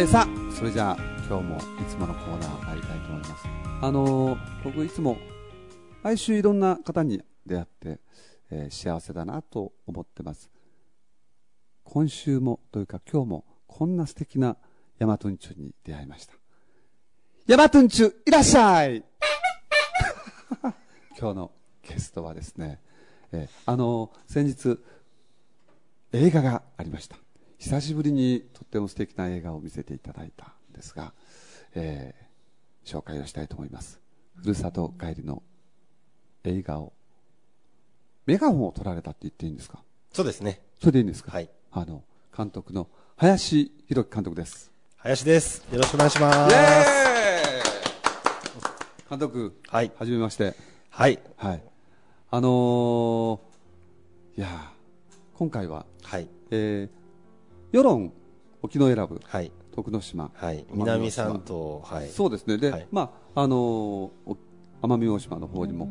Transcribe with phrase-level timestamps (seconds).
[0.00, 0.96] えーさあそれじゃあ
[1.28, 3.44] 今日もいつものコーナー参りたいと思います。
[3.82, 5.16] あのー僕いつも
[6.02, 8.00] 毎週いろんな方に出会って、
[8.50, 10.50] えー幸せだなと思ってます。
[11.84, 14.56] 今週もというか今日もこんな素敵な
[14.98, 16.34] ヤマトンチュに出会いました。
[17.46, 19.04] ヤマトンチュいらっしゃい！
[21.18, 22.80] 今日のゲストはですね、
[23.32, 24.78] えーあのー先日
[26.12, 27.16] 映画がありました。
[27.60, 31.12] 久しぶりにとっても素敵な映画を見せていただいたんですが、
[31.74, 32.30] えー
[32.82, 34.00] 紹介をしたいと思います
[34.36, 35.42] ふるさと帰りの
[36.44, 36.94] 映画を
[38.24, 39.82] メガホンを取られたって言っていいんですか？
[40.12, 40.62] そうですね。
[40.80, 41.50] それでいいんですか、はい。
[41.70, 42.02] あの
[42.36, 45.62] 監督の林弘樹監督です林です。
[45.70, 46.54] よろしくお願いします。
[49.10, 49.92] 監督はい。
[49.98, 50.54] はじめまして
[50.88, 51.18] はい。
[51.36, 51.62] はい
[52.30, 53.38] あのー
[54.38, 56.26] いやー今回は、はい。
[56.50, 56.99] えー
[57.72, 58.12] 世論
[58.62, 59.52] 沖永良部はい。
[59.72, 60.64] 徳之島はい。
[60.72, 62.08] 南三島、はい。
[62.08, 64.36] そうですねで、はいまああのーお
[64.82, 65.88] 奄美大島の方にも、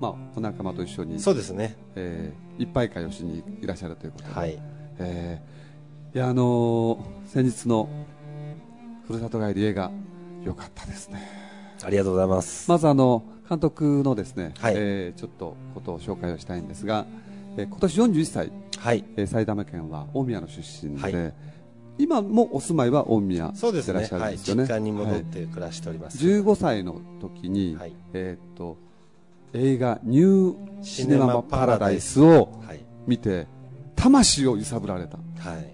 [0.00, 1.76] まあ、お仲間と一緒に、そうですね。
[1.94, 4.58] えー、いっぱい会をしにいらっしゃるということで、はい。
[4.98, 7.88] えーいやあのー先日の
[9.06, 9.90] ふるさと帰り映画
[10.44, 11.22] 良かったですね
[11.82, 12.70] ありがとうございます。
[12.70, 17.06] まずあの監督のですね、はいえーちょっとことを紹介をしたいんですが、
[17.56, 19.04] えー今年41歳、はい。
[19.16, 21.34] えー埼玉県は大宮の出身で、はい
[21.98, 24.34] 今もお住まいは大宮そうでらっしゃるはい。
[24.34, 26.18] んですよね、実家に戻っはいて暮らしております。
[26.18, 27.92] 15歳の時に、はい。
[28.14, 28.78] えーっと
[29.52, 32.80] 映画「ニューシネマパラダイス」をはい。
[33.06, 33.46] 見て
[33.94, 35.72] 魂を揺さぶられたはい。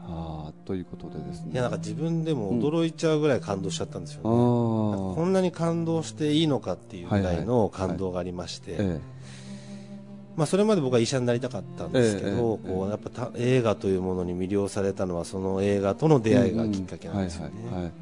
[0.00, 4.34] あーということでですねいや、なんか自分でも驚いちゃうぐらい感動しちゃったんですよあね。
[4.34, 9.00] ーこんなに感動していいのかっていうぐらいの感動がありまして、え
[10.38, 17.52] まあ、それまで僕は医者になりたかったんですけど、ええええこうやっぱた映画というものに魅了されたのはその映画との出会いがきっかけなんですよね。
[17.64, 17.92] はいはいはい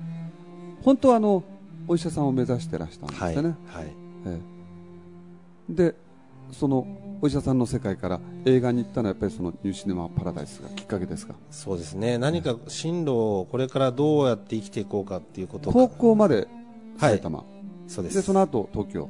[0.85, 1.43] 本当はあの
[1.89, 3.87] お医者さんを目指してらしたんですはい、よね、はい、
[4.27, 4.41] え
[5.71, 5.95] えで
[6.53, 6.87] その
[7.23, 11.35] お医者さんの世界から映画に行ったのはやっぱりそのニューシネマパラダイスがきっかけですか？
[11.51, 12.19] そうですね。
[12.19, 16.47] 何か進路をこれからどうやって生きていこうかっていうことを高校まで
[16.99, 17.13] はい。
[17.13, 17.45] 埼玉、
[17.89, 18.11] そうで。
[18.11, 19.09] ですその後東京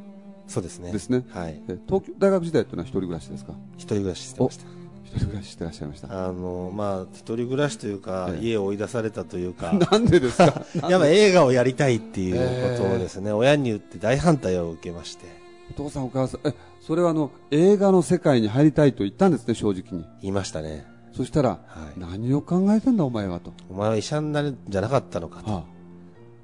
[0.49, 0.93] そうですね。
[0.93, 1.25] ですね。
[1.31, 1.61] はい。
[1.69, 3.53] え東京大学時代というのは一人暮らしですか？
[3.77, 4.65] 一人暮らししてました。
[5.05, 6.29] 一人暮らししてらっしゃいました。
[6.29, 8.45] あの、まあ、一人暮らしというか、ええ。
[8.45, 10.65] 家を追い出されたというか、 なんでですか？
[10.91, 15.25] やっぱ映画をやりたいっていうことをですね、親に言って大反対を受けまして、
[15.71, 20.05] お父さんお母さんえそれはあの映画の世界に入りたいと言ったんですね正直に。
[20.23, 20.87] 言いましたね。
[21.13, 21.57] そしたら、は
[21.97, 21.99] い。
[21.99, 25.51] 何を考えてんだお前はと、お前は医者になるんじゃなかったのかと。
[25.51, 25.65] はあ、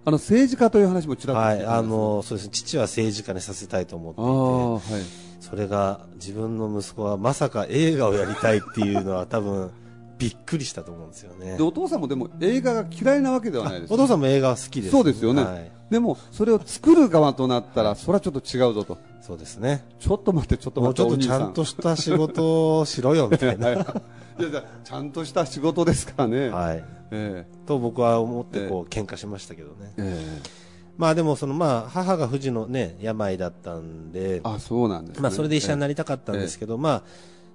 [0.05, 4.21] あの政治家という話もちらっとはい、あの、そうですね、父は政治家にさせたいと思って。
[4.21, 5.09] あいあて、はい。
[5.41, 9.71] それが自分の息子はまさか映画をやりたいっていうのは多分、
[10.19, 11.57] びっくりしたと思うんですよね。
[11.57, 11.63] で。
[11.63, 15.43] お父さんもでも映画が嫌いなわけではないですお父さんも映画は好きです、そうですよね。
[15.43, 19.85] はい、でもそれを作る側となったらそれはちょっと違うぞとそうですね。
[20.01, 23.69] ちょっと待ってちょっともう待ってちょっとちゃんとした仕事をしろよみたいな。
[23.69, 23.75] は
[24.41, 26.85] いいやちゃんとした仕事ですからね、はい。
[27.13, 29.95] えと僕は思ってこう喧嘩しましたけどね。
[29.97, 30.63] ええ
[30.99, 37.03] まあでもそのまあ母が不治のね、病だったんでえ、あそうなんですねまあそれで医者になりりたかったんですけど、まあ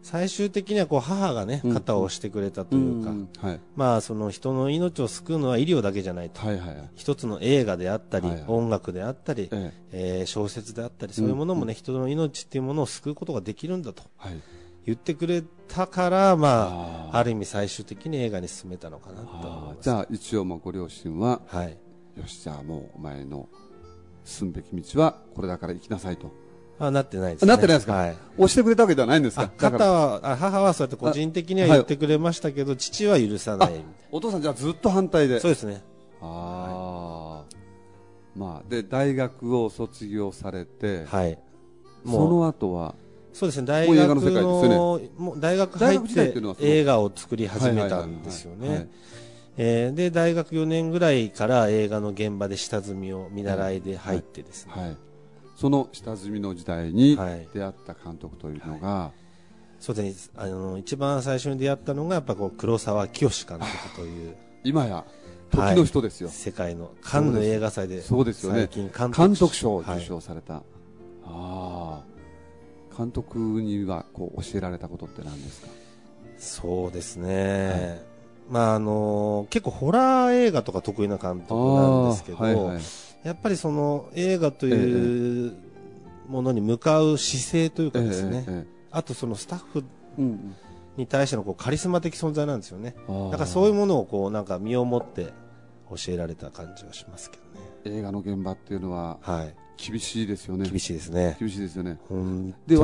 [0.02, 1.74] 最終的にはこう母がね、うん。
[1.74, 6.46] 肩を押してくれたというか、はい、まあその人の命を救うのは医療だけじゃないと。
[6.46, 6.90] はいはいはい。
[6.96, 8.46] 一つの映画であったり、はいはい。
[8.48, 10.20] 音楽であったり、ええ。
[10.20, 14.42] えー小説であったり、そういうものもね、人の命っていうものを救うことができるんだとはい。
[14.88, 21.78] 言ってくれたから、まあ、ある意味最終的に映画に進めたのかなとじゃあ一応もうご両親ははい。
[22.16, 23.50] よしじゃあもうお前の
[24.24, 26.32] 進むべき道はこれだから行きなさいと
[26.80, 27.50] あ、なってないですね。
[27.50, 27.94] なってないですか？
[27.94, 28.18] はい。
[28.38, 29.80] 押してくれたわけではないんですあかだから。
[29.80, 33.74] 肩はあ母はそうやって個人的には言ってくれましたけど、父は許さない。
[34.12, 35.36] お父さんじゃあずっと反対で。
[35.36, 35.82] なそうですね。
[36.22, 37.56] ああ、
[38.36, 41.38] まあで大学を卒業されて、はい。
[42.06, 42.30] そもう。
[42.42, 42.96] の後は
[43.34, 43.68] そうですね。
[43.68, 48.90] 大学ののもう大学入って映画を作り始めたんですよはいはいはいね
[49.60, 54.84] えーで大学4年ぐらいから映画の現場で下積みを見習いで入ってですね、はい。
[54.86, 54.98] はい
[55.58, 57.48] その下積みの時代にはい。
[57.52, 59.12] 出会った監督というのが、
[59.80, 60.34] そうですね。
[60.38, 64.36] あの一番最初に出会ったのがやっぱこう黒沢清監督という。
[64.64, 65.04] 今や
[65.50, 68.04] 時の人ですよ、世界のカンヌ映画祭で。
[68.04, 68.60] そうですよね。
[68.60, 70.62] 最近監監督賞を受はい賞された、あ
[71.26, 72.04] あ
[72.96, 75.70] 監督にはこう教えられたことって何ですか？
[76.38, 78.04] そうですね、
[78.48, 82.44] まああの結構ホラー映画とか得意な監督なんですけど、あー。
[82.44, 82.82] はいはい
[83.24, 85.54] やっぱりその映画という
[86.28, 89.84] ものに向かう姿勢というかですね、あとそのスタッフ
[90.98, 92.96] に対してのこうカリスマ的存在なんですよね
[93.32, 95.34] だからそういうものをこうなんか身をもって
[95.90, 97.98] 教えられた感じはしますけどね。
[98.00, 99.56] 映画の現場っていうのははい。
[99.78, 101.38] 厳しいですよね厳しいですね。
[101.40, 102.78] 厳しいですよね本でい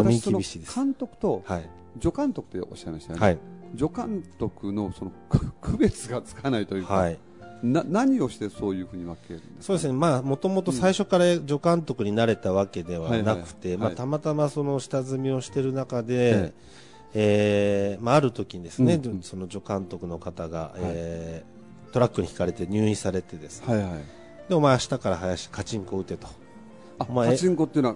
[0.61, 0.75] です。
[0.75, 1.69] 監督とはい。
[2.01, 3.39] 助監督っておっしゃいましたよね、はい。
[3.77, 7.17] 助監督のその区区別がつかないというか、はい。
[7.63, 9.63] な何をしてそういうふうに分けるんですか？
[9.63, 9.93] そうですね。
[9.93, 13.91] まあ、もともと最初から助監督になれたわけではなくて、まあ、はい。
[13.91, 16.53] はいはいたまたまその下積みをしている中えで、
[17.13, 19.21] えーまあ、ある時にですね、うんうん。
[19.21, 21.53] その助監督の方が、えー
[21.93, 23.91] トラックにひかれて入院されてですね、はいはい。
[24.49, 26.27] で、お前明日から林、カチンコ打てと。
[26.97, 27.95] あお前パチンコっていうのは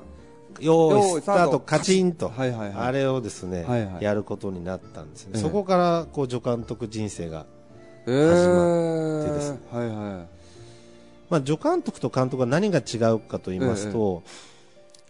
[0.59, 2.29] よーい、よーいスタート、カチンと。
[2.29, 2.77] はいはいはい。
[2.77, 4.03] あれをですね、はいはい。
[4.03, 5.31] やることになったんですね。
[5.33, 5.41] ええ。
[5.41, 7.47] そこから、こう、助監督人生が、
[8.07, 9.59] え始ってですね。
[9.71, 10.38] はいはい。
[11.30, 14.24] まあ、助監督と監督は何が違うかと言いますと、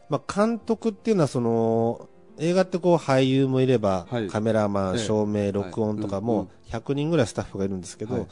[0.10, 2.10] まあ、監督っていうのはその
[2.40, 4.28] 映画ってこう俳優もいれば、はい。
[4.28, 5.04] カメラマン、ええ。
[5.04, 6.28] 照明、録音とかはいうん。
[6.28, 8.28] も100人ぐらいスタッフがいるんですけど、はい。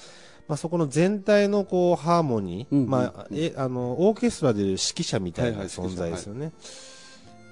[0.48, 6.52] まあ、そこの全体のこうハーモニー、うんうんまあ、えあのオーケストラでいう指揮者みたいなはいはい存在ですよね。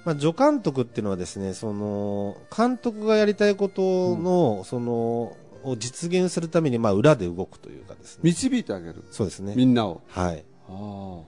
[0.04, 5.34] まあ、助監督っていうのはですね、その監督がやりたいことの、その
[5.64, 8.20] を実現するためにまあ裏で動くというかですね。
[8.22, 9.54] 導いてあげるそうですね。
[9.56, 10.44] みんなをはい。
[10.68, 11.20] あ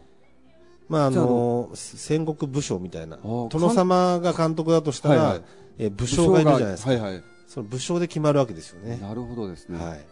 [0.88, 5.43] まああじゃああの戦国武将みたいなー殿様が監督だとしたら、はいはい
[5.79, 8.99] えー武将がいるじゃないですか、はいはいその武将で決まるわけですよね。
[9.00, 10.05] なるほどですね、はい、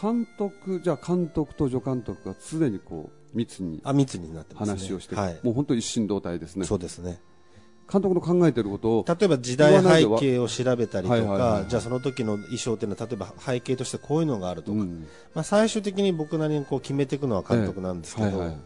[0.00, 4.78] 監督じゃあ監督と助監督が常にこう密にあ密になってますね。
[4.78, 7.20] 話をして、はい、もう本当一心同体ですねそうですね。
[7.90, 15.06] 監督の考えていることを例えば時代背景を調べたりとか、いじゃあその時の衣装っていうのは例えば背景としてこういうのがあるとか、うん。
[15.34, 18.56] まあ最終的に僕なりにこう決めていくのは監督なんですけど、はいはい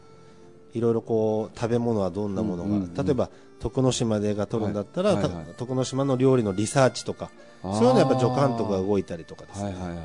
[0.72, 0.81] い。
[0.81, 2.94] ろいろこう食べ物はどんなものが、うんうんうん。
[2.94, 3.28] 例えば
[3.58, 5.44] 徳之島で映画撮るんだったら、はいはいはい。
[5.46, 7.31] た徳之島の料理のリサーチとか、
[7.62, 9.64] そういうのはやっぱ助監督が動いたりとかですね。
[9.66, 9.96] はいはいはい。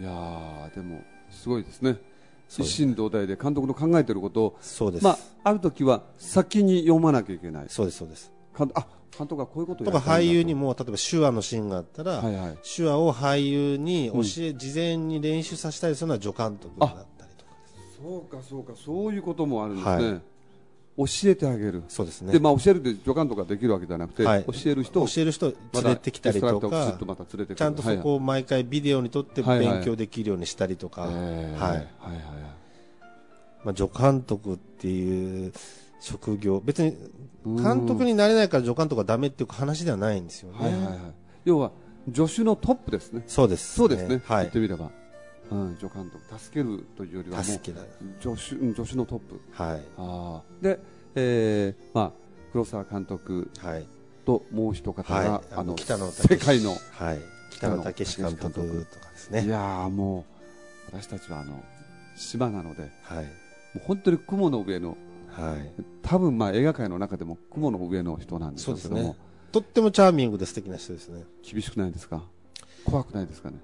[0.00, 1.98] いやーでもすごいですね
[2.48, 5.04] 一心同体で監督の考えていることをそうです。
[5.04, 7.66] まあある時は先に読まなきゃいけない。
[7.68, 8.32] そうです、そうです。
[8.56, 8.70] 監
[9.16, 9.92] 監督がこういうことをと。
[9.92, 12.58] か俳優にも、例えば手話のシーンがあったら、はいはい。
[12.62, 17.50] 手話を俳優に教え、事前に練習させたりするのは助監督だったりとか。
[18.00, 18.72] そうかそうか。
[18.76, 20.22] そういうこともあるんですね、はい
[20.98, 21.84] 教えてあげる。
[21.88, 22.32] そうですね。
[22.32, 24.44] でまあ教えるって助監督ができるわけじゃなくて、はい。
[24.44, 26.98] 教える人を教える人連れてきたりとか
[27.54, 31.12] ちゃんとそこを毎回ビデオに撮って勉強できるようにしたりとか、はい。
[31.14, 31.88] はい
[33.64, 35.52] まあ、助監督っていう
[36.00, 36.96] 職業、別に
[37.44, 37.62] うん。
[37.62, 40.58] 監督になれないから助監督がダメっていう話ではないんですよね。
[40.58, 40.96] はいはいはい。
[41.44, 41.70] 要は
[42.12, 43.22] 助手のトップですね。
[43.26, 44.44] そうです、そうですね、はい。
[44.44, 44.58] 言って。
[44.58, 44.90] みれば、
[45.50, 47.84] うん、助監督助けるというよりはもう助けだ。
[48.20, 49.82] 助手うん助手のトップはい。
[49.96, 50.80] あーで、
[51.14, 52.12] えーまあ、
[52.52, 53.86] 黒沢監督はい。
[54.24, 57.18] ともう一方が、はいあの北野武世界のはい。
[57.50, 59.44] 北野武監督とかですね。
[59.44, 60.24] いやーも
[60.92, 61.62] う私たちはあの
[62.16, 63.24] 島なのでもはい。
[63.24, 63.28] う
[63.86, 64.96] 本当に雲の上の
[65.30, 65.82] はい。
[66.02, 69.16] 多分まあ映画界の中でも雲の上の人なんですけどもね
[69.52, 71.22] とってもチャーミングで素敵な人ですね。
[71.42, 72.22] 厳しくないですか
[72.84, 73.58] 怖くないですかね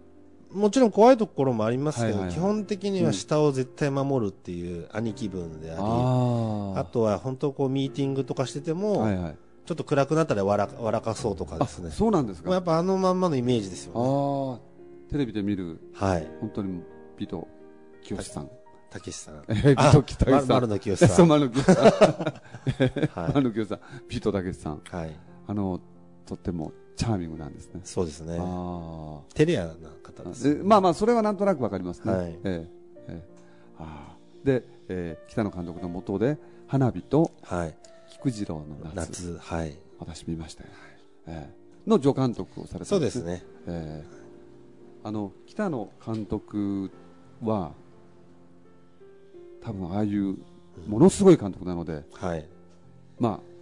[0.54, 9.36] もちろん怖いところもありますけど、はいはいはい基本的には下を絶対守るっていう兄貴分であり、ああとは本当こうミーティングとかしてても、はいはい
[9.66, 11.90] ちょっと暗くなったら笑か笑かそうとかあですね。
[11.90, 14.60] そうなんですか、まあやっぱあのまんまのイメージですよね。
[15.10, 16.26] テレビで見るはい。
[16.40, 16.82] 本当に
[17.16, 17.48] ビト
[18.02, 18.50] 清さん
[18.90, 19.42] たけしさん。
[19.48, 21.08] えービト北まさん丸野清さん。
[21.08, 22.42] そう丸野清さんは
[23.34, 24.94] 丸野清さんビトたけしさんい。
[24.94, 25.16] はい。
[25.46, 25.80] あの
[26.26, 27.80] とってもチャーミングなんですね。
[27.84, 28.36] そうですね。
[28.40, 29.72] あテレアな
[30.02, 32.26] 方あです、でまあまあそれはなんとなくわかりますね、はい。
[32.26, 32.68] ええ
[33.08, 33.22] ええ。
[33.78, 37.76] ああで、えー北野監督の下で花火とはい。
[38.10, 38.94] 菊次郎の夏。
[38.94, 39.38] 夏。
[39.38, 39.76] はい。
[39.98, 40.70] 私見ましたよ、
[41.26, 41.90] ええ。
[41.90, 43.42] の助監督をされてそうですね。
[43.66, 44.24] ええ。
[45.02, 46.90] あの北野監督
[47.42, 47.72] は
[49.62, 50.36] 多分ああいう
[50.86, 52.46] ものすごい監督なので、はい。
[53.18, 53.53] まあ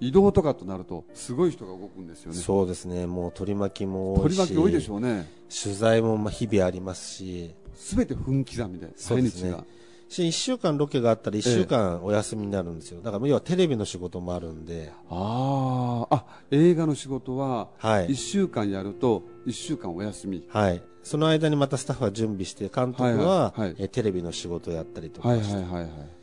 [0.00, 2.38] 移動とかとなるとすごい人が動くんですよね。
[2.38, 3.06] そうですね。
[3.06, 4.34] もう取り巻きも多いし。
[4.34, 5.30] 取り巻き多いでしょうね。
[5.62, 9.64] 取材もまあ日々ありますし、すべて分刻みで毎日が。
[10.08, 13.00] し1週間ロケがあったら1週間お休みになるんですよ。
[13.00, 18.08] だから要はテレビの仕事もあるんで、あああ映画の仕事ははい。
[18.08, 20.44] 1週間やると1週間お休み。
[20.48, 20.82] はい。
[21.02, 23.76] その間にまたスタッフは準備して、監督は、はいはいはい。
[23.78, 26.15] えテレビの仕事をやったりとかはいはいはいはい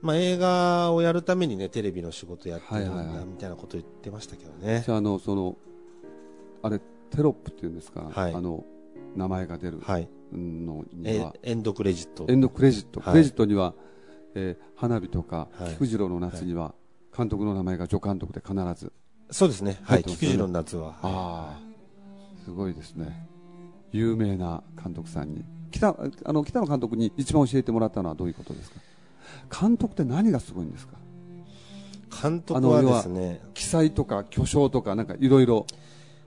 [0.00, 4.84] まあ映画をやるためにね、テレビの仕事やってるんだ、はいはいはいみたいなこと言ってましたけどね。
[4.88, 5.56] ああのその
[6.62, 6.78] あれ
[7.10, 8.64] テロップっていうんですか、はいあの
[9.16, 10.08] 名前が出るはい。
[10.32, 12.26] のにえは、エンドクレジット。
[12.28, 13.74] エンドクレジット、はいクレジットには、
[14.34, 16.74] えー花火とか、はい菊次郎の夏には、
[17.16, 18.92] 監督の名前が助監督で必ず
[19.30, 19.78] そうですね。
[19.82, 20.04] はい。
[20.04, 20.96] 菊次郎の夏は。
[21.02, 21.58] ああ
[22.44, 23.28] すごいですね
[23.92, 28.80] 有名な監督さんに北あの北野監督に一番教えてもらったのはどういうことですか？
[29.60, 30.96] 監督って何がすごいんですか？
[32.22, 33.40] 監督はですね。
[33.54, 35.66] 記載とか巨匠とかなんかいろいろ。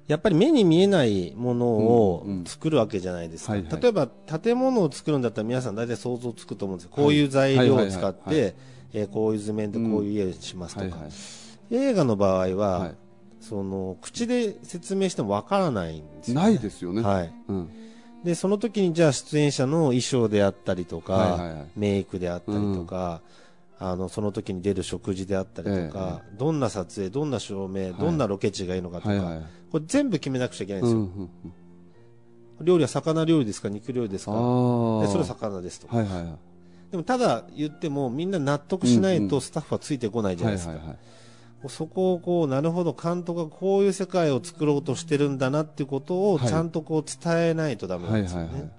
[0.07, 3.81] やっぱり目に見えないものを作るわけじゃないですか、はいはい。
[3.81, 6.91] 例えば建物を作るんだったら皆さん大体想像つくと思うんですよ。
[6.91, 8.55] こういう材料を使っはいはいはいはて
[8.93, 11.11] えーこういう図面でこういう家にしますとか、はいはい
[11.69, 12.95] 映画の場合は、はい。
[13.39, 17.69] その口で説明してもわからないんですよ、ね、ないですよね、はい、うん
[18.23, 21.65] でその時にじゃあ出演者の衣装であったりとか、はいはいはい。
[21.75, 23.21] メイクであったりとか、
[23.79, 31.29] あのその時に出る食事であったりとか、どんな撮影どんな照明、どんなロケ地がいいのかとか、はいはいこれ全部決めなくちゃいけないんですよ、うんうん
[32.59, 32.65] うん。
[32.65, 34.33] 料理は魚料理ですか肉料理ですか。
[34.33, 36.37] それは魚ですとか、はいはいはい。
[36.91, 39.29] でもただ言ってもみんな納得しないうんうん。
[39.29, 40.97] とスタッフはついてこないじゃないですか、はいはいはい
[41.69, 48.45] そこをこうなるほど監督がこういう世界を作ろうとしてるんだなっていうことをはいちゃんとこう伝えないとダメなんですよね。
[48.45, 48.71] はいはいはい。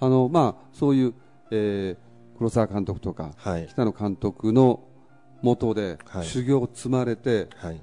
[0.00, 1.14] あのまあそういう、
[1.50, 2.04] えー
[2.36, 3.68] 黒沢監督とかはい。
[3.68, 4.80] 北野監督の
[5.42, 6.26] 元ではい。
[6.26, 7.80] 修行を積まれて、はい。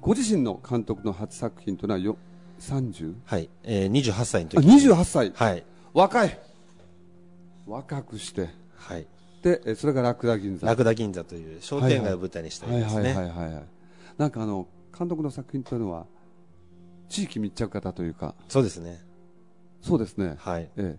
[0.00, 2.16] ご自身の監督の初作品というのはよ
[2.60, 3.14] 30?
[3.24, 5.32] はい、えー、28歳のあ時28歳。
[5.34, 5.64] はい。
[5.94, 6.38] 若い。
[7.66, 8.48] 若くして。
[8.76, 9.06] はい
[9.76, 10.66] それがラクダ銀座。
[10.66, 13.02] ラクダ銀座という商店街を舞台にしたいですね。
[13.02, 13.64] はいはいはいはいはい。
[14.18, 16.06] なんかあの監督の作品というのは
[17.08, 18.34] 地域密着型というか。
[18.48, 19.00] そうですね。
[19.82, 20.68] そうですね、はい。
[20.76, 20.98] え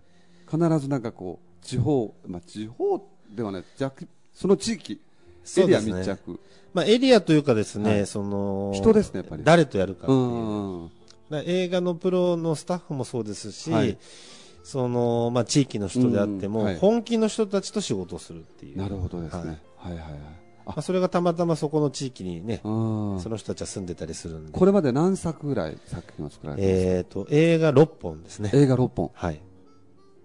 [0.50, 5.00] 必ずなんかこう地方、まあ、地方ではね弱その地域
[5.58, 6.40] エリア密着。
[6.72, 8.06] まあ、エリアというかですね、はい。
[8.06, 9.42] その人ですねやっぱり。
[9.44, 10.14] 誰とやるかってう。
[10.14, 10.22] いう、
[10.86, 10.86] ん。
[10.86, 10.96] だか
[11.30, 13.98] ら映画のプロのスタッフもそうですし、はい
[14.68, 19.92] そのまあ、地域の人であっても、本気の人たちと仕事をするっていう、なるほどですね、はい。
[19.92, 20.20] はい、はいはい。
[20.66, 29.10] まあ、それがたまたまそこの地域にね、その人たちは住んでたりするんで、これまで何作ぐらい作品を作られてますか、えー、と映画6本ですね、映画6本。
[29.14, 29.40] はい。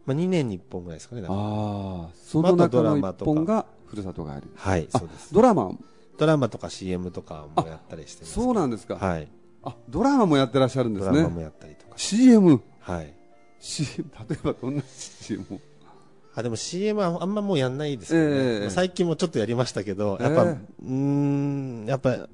[0.05, 4.51] まあ、2年に1本ぐらいですかね、ああその中の1ドラマとか本がふるさと帰り。
[4.57, 5.33] はい、あそうです。
[5.33, 5.71] ドラマ
[6.17, 8.33] ドラマとか CM とかもやったりしてます。
[8.33, 9.29] そうなんですか、はい、
[9.63, 11.15] あドラマもやってらっしゃるんですね。
[11.15, 13.13] ドラマもやったりとか、CM はい、
[13.63, 15.45] CM 例えばどんな CM
[16.35, 18.59] あでも CM はあんまもうやんないですけどね、ええ。
[18.61, 20.49] まあ最近もちょっとやりましたけど、やっぱ、ええ
[20.83, 22.27] うーん、やっぱ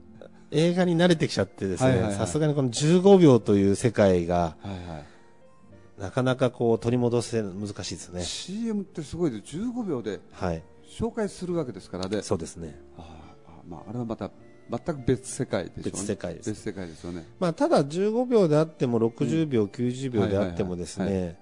[0.51, 2.17] 映画に慣れてきちゃってですね、はいはいはい。
[2.17, 6.01] さすがにこの15秒という世界が、はいはい。
[6.01, 8.23] なかなかこう取り戻せ難しいですね。
[8.23, 9.57] CM ってすごいです。
[9.57, 12.21] 15秒ではい、紹介するわけですからね。
[12.21, 12.79] そうですね。
[12.97, 13.03] あ
[13.67, 14.31] まあ、あれはまた
[14.69, 15.83] 全く別世界でしょうね。
[15.85, 16.49] 別世界です。
[16.51, 17.25] 別世界ですよね。
[17.39, 21.21] まあ、ただ15秒であっても60秒、90秒であってもですはいはい。
[21.21, 21.39] ね、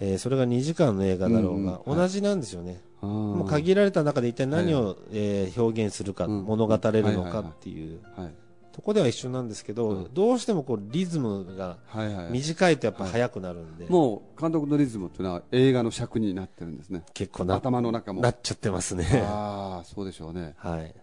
[0.00, 2.80] えーそれが2時間の映画だろうが、うんうんはい同じなんですよね。
[3.00, 3.08] あー。
[3.08, 6.44] もう限られた中で一体何を、えー表現するか、うん。
[6.44, 7.44] 物語れるのかはいはいはい。
[7.44, 8.00] っていう。
[8.16, 8.34] はい。
[8.72, 10.14] とこでは一緒なんですけど、うん。
[10.14, 17.02] どうしてもこうリズムがはいはい短いとやっぱ速くなるんで、もう監督のリズムっていうのは映画の尺になってるんですね。
[17.12, 18.20] 結構な頭の中も。
[18.20, 19.04] なっちゃってますね。
[19.26, 20.54] ああそうでしょうね。
[20.58, 20.94] はい。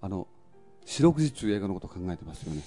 [0.00, 0.28] あの
[0.88, 2.62] 四六時中映画のこと考えてますよね。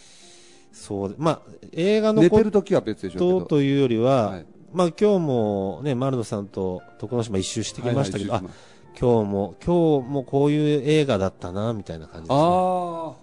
[0.71, 3.45] そうで、まあ、映画のこ寝てる時は別でしょうとけど。
[3.47, 4.45] というよりは、はい。
[4.71, 12.35] まあ今日もね、丸野さんと徳之島一周してきましたけど、はいはいあ、今日も、今日もこういう映画だったな、みたいな感じです、ね。
[12.39, 13.21] ああ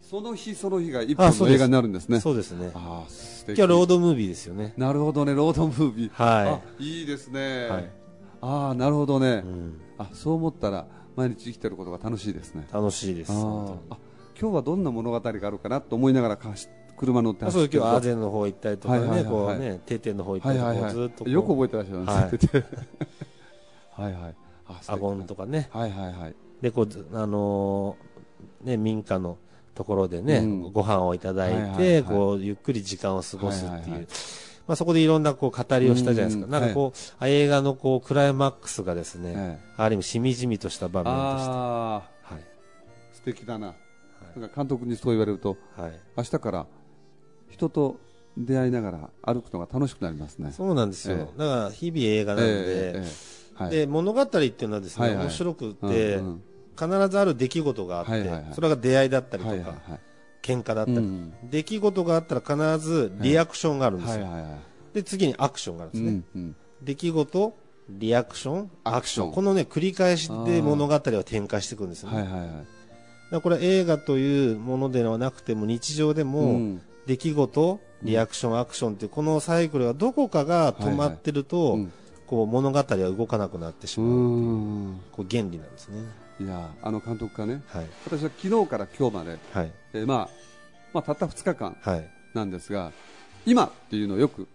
[0.00, 2.18] その日その日が一本の映画になるんですね。
[2.18, 2.70] そうですね。
[2.74, 3.58] ああ素敵。
[3.58, 4.72] 今日はロードムービーですよね。
[4.78, 6.10] なるほどねロードムービー。
[6.10, 7.90] はあいいですね、はい。
[8.40, 9.26] ああなるほどね。
[9.26, 9.80] い。、うん。
[9.98, 12.66] あそう思ったら毎日生きてることが楽しいですね。
[12.72, 13.32] 楽しいです。
[13.32, 13.76] あ
[14.40, 19.46] 今日はどんな物語があるかなと思いながらかし車乗ってあそう走って今日アーゼンの方行ったりとかね、はいはいはいはい。
[19.46, 20.94] こうね、定点の方行ったりとか、はいはいはい。
[20.94, 22.64] ずっとよく覚えてらっしゃるんですね。
[23.92, 24.12] はい。
[24.22, 24.34] はい
[24.66, 26.34] あ素敵アゴンとかね、はいはいはい。
[26.60, 29.38] でこうずあのーね民家の
[29.74, 30.72] ところでね、うん。
[30.72, 32.02] ご飯をいただいて、はいはいはい。
[32.04, 34.00] こうゆっくり時間を過ごすっていう、はいはいはい。
[34.66, 36.44] まあそこでいろんなこう語りをしたじゃないですか。
[36.44, 36.50] うん。
[36.50, 41.52] なんかこう、あ映画のこうクライマックスがですね、ええある意味しみじみとした場面でした。
[41.52, 42.02] は
[42.32, 42.44] い。
[43.14, 43.74] 素敵だな
[44.36, 46.00] なんか監督にそう言われるとはい。
[46.16, 46.66] 明日から
[47.50, 47.96] 人と
[48.36, 50.52] 出会いながら歩くのが楽しくなりますね。
[50.52, 51.16] そうなんですよ。
[51.16, 53.70] えだから日々映画なんで、ええええはい。
[53.70, 55.24] で物語っていうのはですね、はいはい。
[55.24, 56.42] 面白くうんて、うん。
[56.78, 58.44] 必ずある出来事があって、はいはいはい。
[58.52, 60.00] それが出会いだったりとか、はいはいはい。
[60.42, 61.34] 喧嘩だったり、うん。
[61.50, 64.60] 出来事があったら必ずリアクションがあるんですよ、はいはいはい
[64.94, 66.56] で次にアクションがあるんですね、うんうん。
[66.82, 67.56] 出来事
[67.90, 68.70] リアクション。
[68.84, 69.32] アクション。
[69.32, 72.77] このね繰り返しで物語は展開していくんですよね、はいはいはい
[73.30, 76.82] だこれ映画というものではなくても日常でも、うん。
[77.06, 81.92] 出来事リアクションアクションっていうこのサイクルがどこかが止まってると、うん
[82.26, 85.00] こう物語は動かなくなってしうまう、ん。
[85.12, 86.00] こう原理なんですね。
[86.38, 87.86] いやあの監督がねはい。
[88.04, 89.72] 私は昨日から今日まで、はい。
[89.94, 90.28] えーまあ
[90.92, 92.10] まあ、たった2日間はい。
[92.34, 92.92] なんですが
[93.46, 94.46] 今っていうのをよく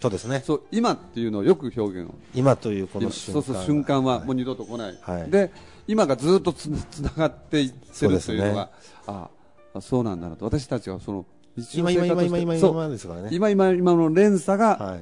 [0.00, 0.44] そうですね。
[0.46, 2.14] そう今っていうのをよく表現を。
[2.32, 3.42] 今というこの瞬間。
[3.42, 5.50] そうそう瞬間はもう二度と来ない、はい、で
[5.86, 8.70] 今がずっとつつながっていってるというのが、ね、
[9.06, 9.28] あ
[9.74, 10.44] あそうなんだなと。
[10.44, 11.26] 私たちはその
[11.56, 13.28] 日常今今今今今ですからね。
[13.32, 14.98] 今今今の連鎖が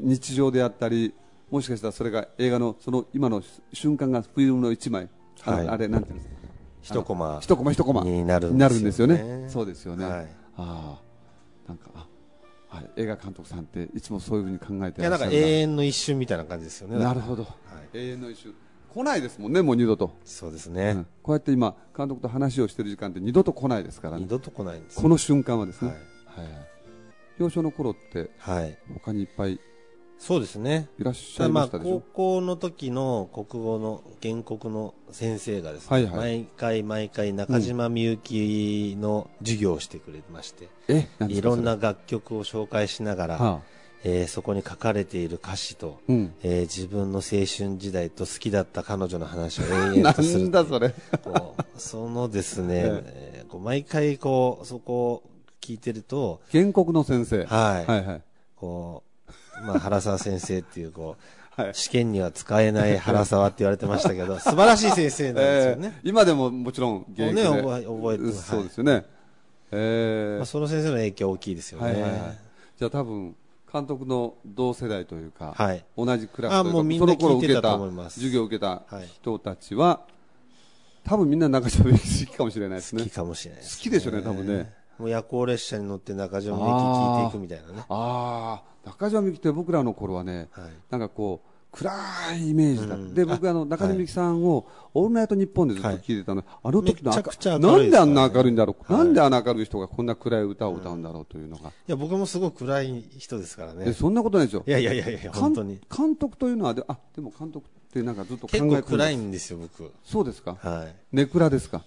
[0.00, 1.14] 日常であったり、
[1.50, 3.42] もしかしたらそれが映画のその今の
[3.72, 5.08] 瞬間がフィルムの一枚、
[5.42, 6.34] はい、あれなんていうんですか？
[6.82, 9.46] 一コマ一コマ一コマになるんですよね。
[9.48, 12.06] そうですよね、はい、ああなんかあ
[12.68, 16.98] はい、映画監督さんっていつもそういうふうに考えていやなんか永遠の一瞬みたいな感じですよね。
[16.98, 17.48] なるほど、は
[17.94, 18.54] い、永遠の一瞬
[18.96, 20.10] 来ないですもんねもう二度と。
[20.24, 25.88] そうですね、うん、こうやって今監督と話をしている時間って二度と来ないですから、ね、二度と来ないんです、この瞬間はですね、
[26.24, 26.54] はい、はい、
[27.36, 29.60] 幼少の頃って、はい、他にいっぱい
[30.18, 30.88] そうですね。
[30.98, 40.70] いらっしゃいましたでしょ、まあ、高校の時の国語の原告の先生がですね、はいはい、毎回毎回中島みゆきの授業をしてくれまして、
[41.20, 43.75] うん、いろんな楽曲を紹介しながら、はあ、
[44.08, 50.42] えー、そこに書かれている歌詞と、うん、えー、自分の青春時代と好きだった彼女の話を延々とする。
[50.44, 50.94] なんだそれ。
[51.24, 55.22] こうそのですね、 えー、こう毎回こう、そこを
[55.60, 57.46] 聞いてると、原告の先生。
[57.46, 57.90] はい。
[57.90, 58.22] はいはい。
[58.54, 59.02] こ
[59.60, 61.22] う、まあ、原沢先生っていう、こう、
[61.60, 65.94] はい、試験には使えない 原沢って言われてましたけど、素晴らしい先生なんですよね。
[66.04, 67.42] えー、今でももちろん現役で。
[67.42, 69.04] ね、覚え、覚えて、そうですよね。
[69.72, 71.86] えー、まあ、その先生の影響大きいですよね。
[71.86, 72.20] はいはいはい、
[72.78, 73.34] じゃあ多分、
[73.76, 77.78] 監督の同世代というか、はい、同じクラスというか、もうみんな聞いてた。
[78.08, 80.00] 授業を受けた人たちは、
[81.04, 83.02] 多分みんな中島みゆき好きかもしれないですね。
[83.02, 84.72] 好きかもしれない、ね、好きでしょうね、多分ね。
[84.98, 87.84] もう夜行列車に乗って中島みゆき聞いていくみたいなね。
[87.90, 88.88] ああ。
[88.88, 91.92] 中島みゆきって僕らの頃はね、はい、なんかこう、暗
[92.34, 103.92] いイメージだ、うん、で僕あの中島みゆきさんを「オールナイトニッポン」でずっと聞いてたの、はい、あの時のなんであんな明るいんだろう、はい、なんであんな明るい人がこんな暗い歌を歌うんだろうというのが、いや僕もすごく暗い人ですからね。
[103.92, 104.64] そんなことないですよ。
[104.66, 105.78] いやいやいやいや本当に。
[105.94, 109.92] 監督というのはであでも監督ってなんかずっと考え結構暗いんですよ僕。
[110.04, 110.56] そうですか。
[110.60, 110.94] はい。
[111.12, 111.82] ネクラですか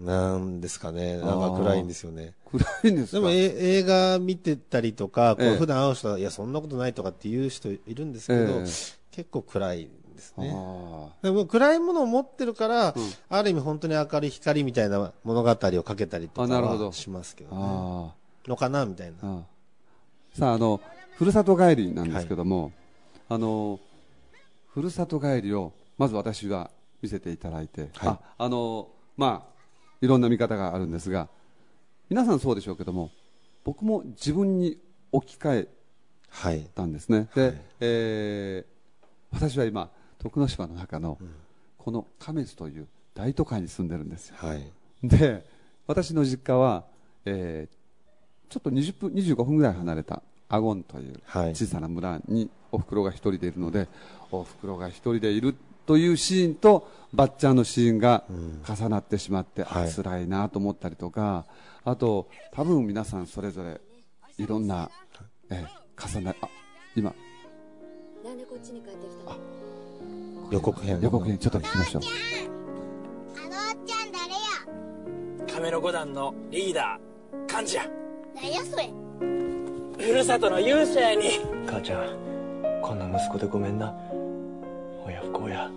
[0.00, 2.34] なんですかね、なんか暗いんですよね。
[2.50, 10.48] 暗いんですでも映画見てたりとか、こう普段会う人は、いや、そんなことないとかっていう人いるんですけど、えー、結構暗いんですね。
[11.22, 18.20] でも暗いものを持ってるから、うん、ある意味本当に明るい光みたいな物語をかけたりとかはしますけどね。
[18.48, 19.44] のかなみたいな。
[20.32, 20.80] さあ、あの、
[21.16, 22.72] ふるさと帰りなんですけども、はい、
[23.30, 23.78] あの、
[24.68, 26.70] ふるさと帰りを、まず私は
[27.02, 29.49] 見せていただいて、はい、あ、あの、まあ、
[30.00, 31.28] いろんな見方があるんですが
[32.08, 33.10] 皆さんそうでしょうけども
[33.64, 34.78] 僕も自分に
[35.12, 35.68] 置き換
[36.44, 41.18] えたんですね、はい、で、はい、えー、私は今徳之島の中の
[41.78, 44.64] この亀津という大都会に住んでるんですよ、はい、
[45.02, 45.44] で
[45.86, 46.84] 私の実家は、
[47.24, 51.20] えー、ちょっと20分25分ぐらい離れたアゴンという
[51.54, 53.88] 小さな村におふくろが一人でいるので、
[54.32, 55.54] おふくろが一人でいる
[55.90, 58.22] というシーンとばっちゃんのシーンが
[58.64, 61.46] 重なってしまって、うんはい、辛いなと思ったりとか
[61.84, 63.80] あと多分皆さんそれぞれ
[64.38, 64.88] いろんな、
[65.50, 65.66] え
[66.00, 66.48] 重なあ
[66.94, 67.12] 今。
[68.24, 69.36] なんでこっちに帰ってきたの？
[70.52, 71.00] 予告編。
[71.00, 72.02] 予告編ちょっと聞きましょう。
[73.36, 74.32] あのおっちゃん誰
[75.48, 75.52] や？
[75.52, 77.86] 亀の五段のリーダー幹事や
[78.36, 78.88] 何やそれ？
[79.98, 81.40] ふるさとの勇者やに。
[81.66, 83.92] 母ちゃんこんな息子でごめんな
[85.10, 85.70] 親不孝や。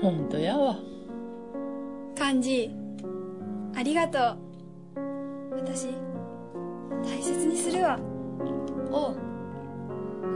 [0.00, 0.76] 本当やわ。
[2.16, 2.70] 幹事
[3.74, 4.38] ありがとう。
[5.56, 5.88] 私
[7.02, 7.98] 大切にするわ。
[8.92, 9.16] おう。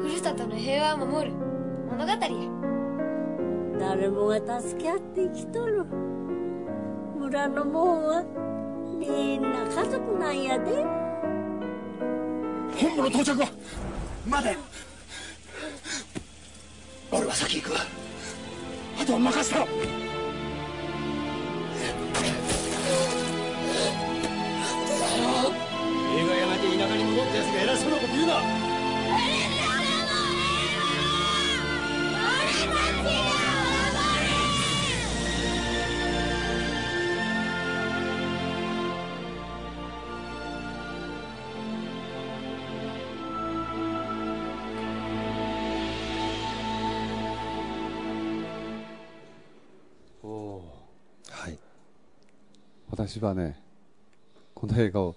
[0.02, 1.36] ふるさとの平和を守る。
[1.90, 2.18] 物語や。
[3.78, 5.84] 誰もが助け合って生きとる。
[7.18, 8.24] 村のもんは
[8.98, 10.84] みんな家族なんやで。
[12.74, 13.46] 本部の到着は
[14.26, 14.56] 待て
[17.14, 17.76] 俺は先行く。
[17.76, 19.66] あとは任せた映
[26.26, 28.71] 画やめて田舎に戻ったやつが偉そうなこと言うな。
[53.12, 53.60] 私はね
[54.54, 55.16] この映画を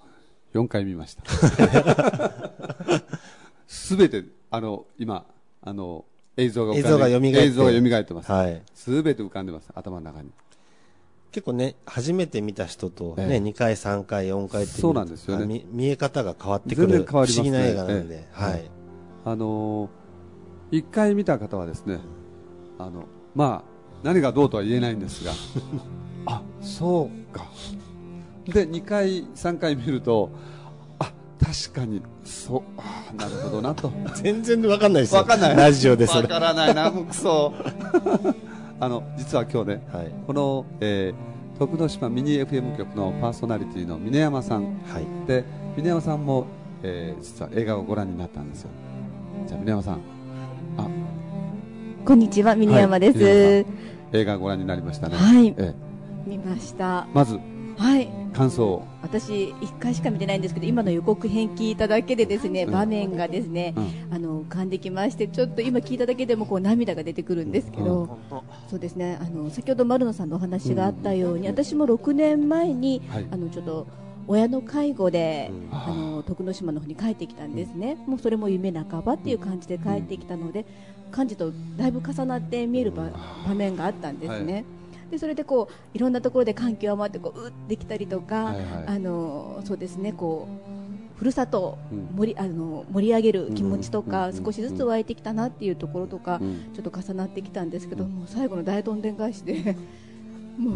[0.54, 1.24] 4回見ました。
[3.68, 5.26] すべてあの今
[5.62, 6.04] あの
[6.36, 7.28] 映像が映像が蘇って。
[7.30, 10.32] 映像が蘇ってます、はい、すべて浮かんでます頭の中に。
[11.32, 15.64] 結構ね初めて見た人とね、ええ、2回3回4回ってそうなんですよね。
[15.72, 18.70] 見え方が変わってくる不思議な映画なんで、え、はい。
[19.24, 22.00] あのー、1回見た方はですね
[22.78, 23.70] あのまあ
[24.04, 25.32] 何がどうとは言えないんですが。
[26.28, 27.46] あそうか
[28.48, 30.30] で2回3回見ると
[31.00, 33.92] あ確かにそうあなるほどなと。
[34.16, 35.22] 全然わかんないですよ。
[35.22, 35.56] わかんない。
[35.56, 37.54] ラジオでそれわからないなクソ
[38.80, 45.46] あの実は今日ね、はい、この、えー、徳之島ミニ FM 局のパーソナリティの峰山さん、はい、で
[45.78, 46.46] 峰山さんも、
[46.84, 48.70] えー、実は映画をご覧になったんですよ。
[49.48, 50.00] じゃあ峰山さん。
[50.78, 50.88] あ。
[52.06, 53.66] こんにちは峰山です、はい、
[54.22, 55.16] 映画ご覧になりましたね。
[55.16, 57.08] はい、えー、見ました。
[57.14, 57.40] まず
[57.78, 58.26] はい。
[58.36, 73.88] 感想私1回しか見てないんですけど今の予告編聞いただけでですね、うん、場面がですね、うん、あの浮かんできましてちょっと今聞いただけでもこう涙が出てくるんですけど、うん、そうですねあの先ほど丸野さんのお話があったように、私も6年前に、はい、あのちょっと
[74.28, 80.66] 親の介護で、あの徳之島の方に帰ってきたんですね、もうそれも夢半ばっていう感じで帰ってきたので、
[81.12, 83.04] 感じとだいぶ重なって見える場
[83.54, 84.54] 面があったんですね。
[84.54, 84.66] はい
[85.16, 91.78] でそれでこういろんなところで感極まってこううってきたりとか、はいはい、あのそうですねこうふるさとを
[92.18, 96.42] 盛り,、あの盛り上げる気持ちとか、少しずつ湧いてきたなっていうところとか、
[96.74, 99.78] ちょっと重なってきたんですけど、もう最後の大どんでん返しで
[100.58, 100.72] も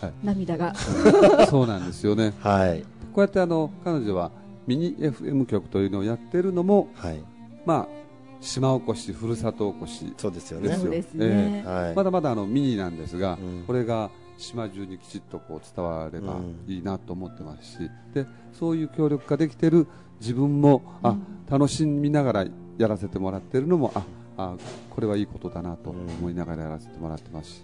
[0.00, 0.72] はい、涙が。
[1.50, 4.30] そうなんですよね、はい、こうやってあの彼女は
[4.68, 7.20] ミニ FM 局というのをやってるのも、はい、
[7.64, 8.05] まあ
[8.46, 10.14] 島おこし、ふるさとおこし。
[10.16, 10.68] そうですよね。
[10.68, 10.90] ですよ。
[10.92, 16.36] ね、えーはい、まだまだあのミニなんですが、うん、これが島中にきちっとこう伝われば
[16.68, 19.86] いいなと思ってますし、でそういう協力ができている
[20.20, 21.16] 自分も、うん、あ
[21.50, 22.46] 楽しみながら
[22.78, 24.04] やらせてもらっているのもあ
[24.36, 24.54] あ
[24.90, 27.62] これはいいことだなと思いながらやらせてもらってますし。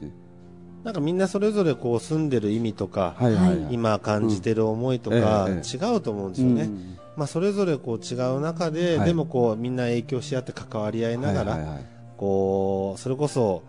[0.82, 6.62] なんかみんなそれぞれこう住んでる意味とか、はいはいはい、今感じてる思いとか、違うと思うんですよね。
[6.64, 11.84] うんまあ、それぞれこう違う中で、はい、でもこうみんな影響し合って関わり合いながら、はいはいはい、
[12.16, 13.62] こうそれこそ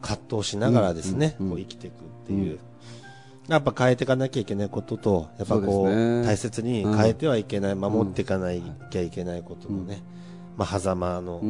[0.00, 8.50] 葛藤しながらですね、うんうん、こう生きていくっていう、うん、やっぱ変えていかなきゃいけないこととやっぱこう、ね、大切に変えてはいけない、守っていかな
[8.90, 10.02] きゃいけないことのね、
[10.56, 11.40] まあ狭間の、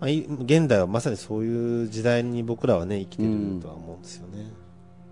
[0.00, 4.50] まあ、現代はまさにそういう時代に僕らはね生きてるとは思うんですよね。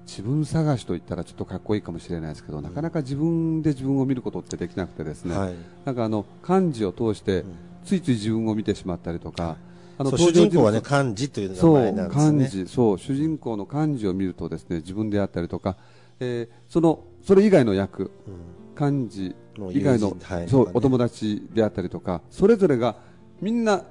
[0.09, 7.45] 自分探しといったらちょっとかっこいいかもしれないですけど、なかなか自分で自分を見ることってできなくてですね、はい、なんかあの漢字を通して
[7.85, 9.57] ついつい自分を見てしまったりとか、
[9.99, 12.39] あの主人公はね漢字という名前なんですね。
[12.39, 15.77] 漢字、そう主人公の漢字を見るとですね自分であったりとか、
[16.21, 19.37] えー、そのそれ以外の役、うん、漢字
[19.73, 22.97] 以外の、はい、そう、ね、お友達であったりとか、それぞれが
[23.43, 23.85] みんな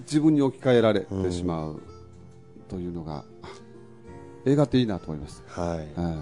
[0.00, 1.82] 自分に置き換えられてしまう
[2.68, 3.24] というのが。
[3.46, 3.53] うん
[4.46, 5.42] 映画っていいなと思います。
[5.48, 6.00] はい。
[6.00, 6.16] はい、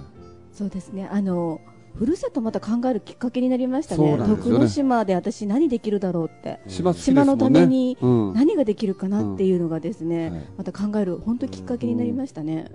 [0.53, 1.09] そうですね。
[1.11, 1.61] あの
[1.95, 4.17] ふるさとまた考えるきっかけになりましたね。
[4.17, 4.27] ね。
[4.27, 10.45] 徳之島で私何できるだろうって、うん、島のために何ができるかなっていうのがですね、うん。
[10.59, 12.73] また考える本当きっかけになりましたね。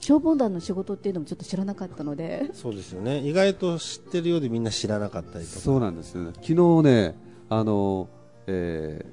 [0.00, 2.50] 消防団の仕事っていうのもちょっと知らなかったので。
[2.52, 3.18] そうですよね。
[3.18, 5.60] 意外と知ってるようでみんな知らなかったりとか。
[5.60, 6.32] そうなんですよね。
[6.34, 7.14] 昨日ね
[7.48, 8.08] あの、
[8.46, 9.12] えー、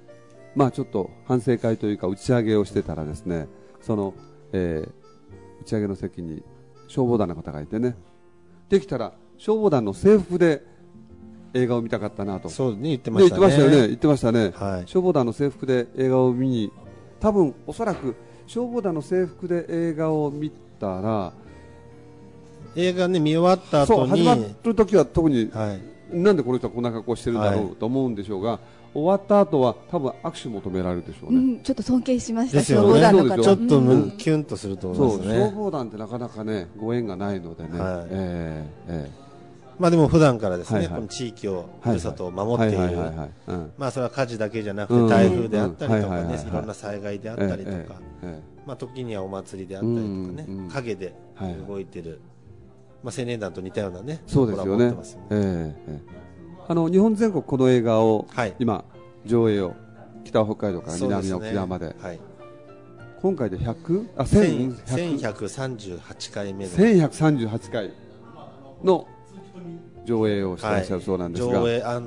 [0.55, 3.47] まあちょっと反省会というか打ち上げをしてたらですね
[3.81, 4.13] その、
[4.51, 4.91] えー、
[5.61, 6.43] 打ち上げの席に
[6.87, 7.95] 消防団の方がいてね。
[8.69, 10.63] できたら消防団の制服で
[11.53, 12.49] 映画を見たかったなと。
[12.49, 13.87] そうね言ってましたね、ね、言ってましたよね。
[13.87, 16.71] 言ってましたね、はい、消防団の制服で映画を見に
[17.19, 18.15] 多分おそらく
[18.47, 21.33] 消防団の制服で映画を見たら
[22.75, 25.73] 映画ね見終わった後に始まる時は特に、は
[26.13, 28.59] い、なんでこの人はこんな格好してるんだろうと思うんでしょうが、はい
[28.93, 33.43] 終わった後は多分握手求められるでしょうね、うん、ちょっと尊敬しました、消防団の方。
[33.43, 35.35] ちょっと、うん、キュンとすると思いますね。
[35.35, 39.29] 消防団ってなかなかねご縁がないのでね、はい、えー、えー
[39.79, 42.97] まあでも普段からですね、はいはい、この地域を、ふるさとを守っている、
[43.77, 48.01] まあそれは火事だけじゃなくて台風であったりとかね、いろんな災害であったりとか、
[48.65, 51.13] まあ時にはお祭りであったりとかね、影で
[51.65, 52.19] 動いてる、
[53.03, 54.93] まあ青年団と似たようなね、そうですよね。
[55.31, 56.19] ええ
[56.69, 58.85] あの日本全国この映画を、はい、今
[59.25, 59.73] 上映を
[60.23, 62.19] 北北海道から南沖縄まで、ねはい、
[63.19, 66.71] 今回で100あ1138回目の。
[66.71, 67.91] 1138回
[68.83, 69.07] の
[70.05, 71.99] 上映をしてらっしゃるそうなんですが、はい、上映あ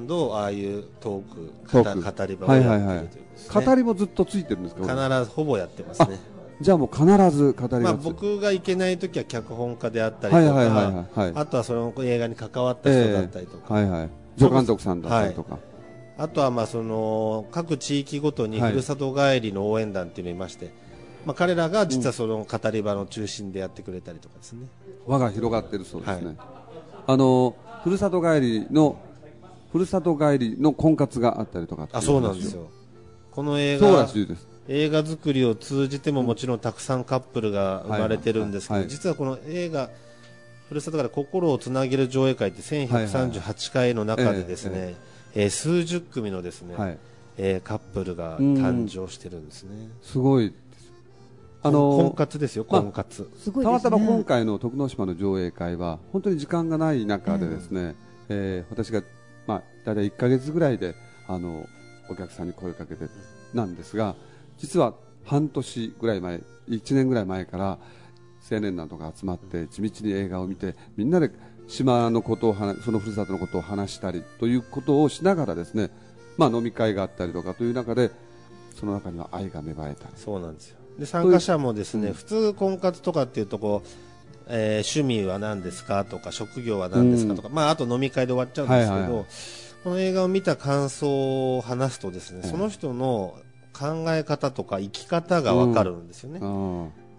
[0.45, 3.09] あいうトーク語り場をやってるという、ね、はいはいはい、
[3.67, 4.83] 語りもずっとついてるんですか？
[4.83, 4.95] 必
[5.25, 6.21] ずほぼやってますね。
[6.61, 15.63] じゃあもう必ず語りまあ、僕が行けない時は脚本家であったりとか、あとはその映画に関わった人だったりとか、えー、はいはい助監督さんだったりとか、はい、
[16.19, 20.75] あとはまあその各地域ごとにふるさと帰りの応援団っていうのがいまして、はい、
[21.27, 24.67] まあ、彼らが実はその語り場の中心でやってくれたりとかですね、
[25.07, 26.37] 輪が広がってるそうですね、はい、
[27.07, 28.97] あのふるさと帰りの
[29.73, 32.71] ふるさと帰りの婚活があったりとかあそうなんですよ。
[33.31, 34.07] この映画
[34.69, 39.89] 映画作りを通じてももちろんたくさんカップルが生まれてるんですけど、実はこの映画
[40.73, 44.95] ふるさとから心をつなげる上映会って1138回の中でですね、
[45.35, 46.99] え数十組のですね、はい、
[47.37, 49.91] えー、カップルが誕生してるんですね。
[50.01, 50.55] すごい
[51.63, 57.97] あの婚活ですよ、婚活、まあ、たまたま今回の徳之島の上映会は本当に時間がない中でですね、うん、
[58.31, 59.03] えー、私が、
[59.47, 60.95] まあ、大体1か月ぐらいで
[61.29, 61.67] あの
[62.09, 63.05] お客さんに声をかけて
[63.53, 64.17] なんですが
[64.57, 64.95] 実は
[65.27, 67.79] 半年ぐらい前1年ぐらい前から
[68.51, 71.31] 青年団とか集まって地道に映画を見てみんなで
[71.69, 75.91] 島のことをそのふるさとのことを話したりということをしながらですね、
[76.37, 78.11] まあ、飲み会があったりとかという中で
[78.75, 80.79] その中には愛が芽生えたそうなんですよ。
[80.99, 83.89] で参加者もですね、うん、普通婚活とかっていうとこう、
[84.49, 89.25] えー、趣味は何ですかとか職業は何ですかとか、うん、まあ、あと飲み会で終わっちゃうんですけど、はいはいはい、
[89.85, 93.39] この映画を見た感想を話すとですね、はい、その人の
[93.73, 96.41] 考え方とか生き方が分かるんですよね。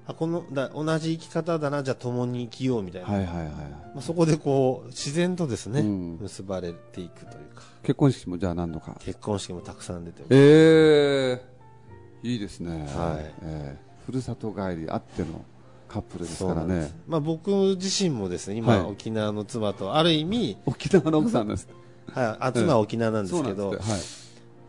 [0.08, 7.64] うんあこのだ同じ生き方だなじゃあ共に生きようみたいな、はいはいはいまあ、そこでこう自然とですね、うん、結ばれていくというか。
[7.84, 8.98] 結婚式もじゃあ何度か。
[9.00, 11.42] 結婚式もたくさん出てえ
[12.24, 13.34] えー、いいですね、はい。
[13.44, 15.46] えーふるさと帰りあっての
[15.88, 16.92] カップルですからね。
[17.08, 21.68] まあ僕自身もですね、今、はい、沖縄の妻と、ある意味、沖縄の奥さんです。
[22.12, 23.80] はい、あ妻は沖縄なんですけど、はい、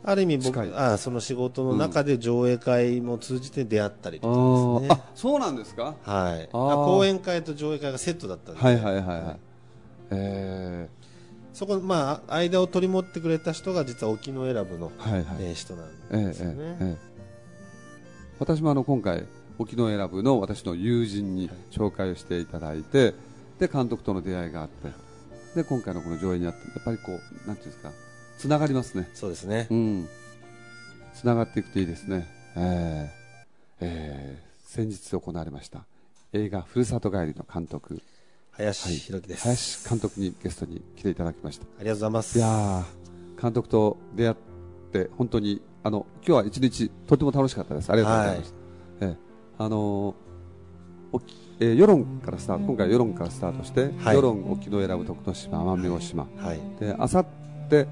[0.05, 5.03] ある意味僕、あその仕事の中で上映会も通じて出会ったりとかですね。
[5.03, 5.95] あ、そうなんですか？
[6.03, 6.49] はい。
[6.53, 8.61] 講演会と上映会がセットだったんで。
[8.61, 9.37] はいはいはいはい。
[10.11, 11.05] えー
[11.55, 16.57] そこ、まあ、間を取り持ってくれた人が実は沖永良部の、はいはい、えー、人なんですよね。
[16.59, 16.97] えーえーえー
[18.41, 19.25] 私もあの今回
[19.61, 23.15] 沖永良部の私の友人に紹介をしていただいて
[23.61, 24.91] で監督との出会いがあって
[25.55, 27.93] で今回のこの上映にあってやっぱりこうなんていうんですか
[28.39, 29.09] つながりますね。
[29.15, 29.67] そうですね。
[29.71, 30.09] うん。
[31.15, 32.27] つながっていくといいですね。
[32.57, 35.85] えー、えー、先日行われました。
[36.33, 38.03] 映画「ふるさと帰り」の監督。
[38.53, 41.65] 林弘樹です、はい、林監督にゲストに来ていただきました。
[41.65, 42.39] ありがとうございます。
[42.39, 42.85] いや
[43.41, 44.37] 監督と出会っ
[44.93, 47.91] て本当にあの今日は一日とても楽しかったです。
[47.91, 48.55] ありがとうございます。
[49.01, 49.17] はい、え
[49.59, 50.15] あの
[51.61, 57.27] えー、世論からスタート今回世論からスタートして、はい、世論沖永良部徳之島奄美大島、はい、であさっ
[57.69, 57.87] て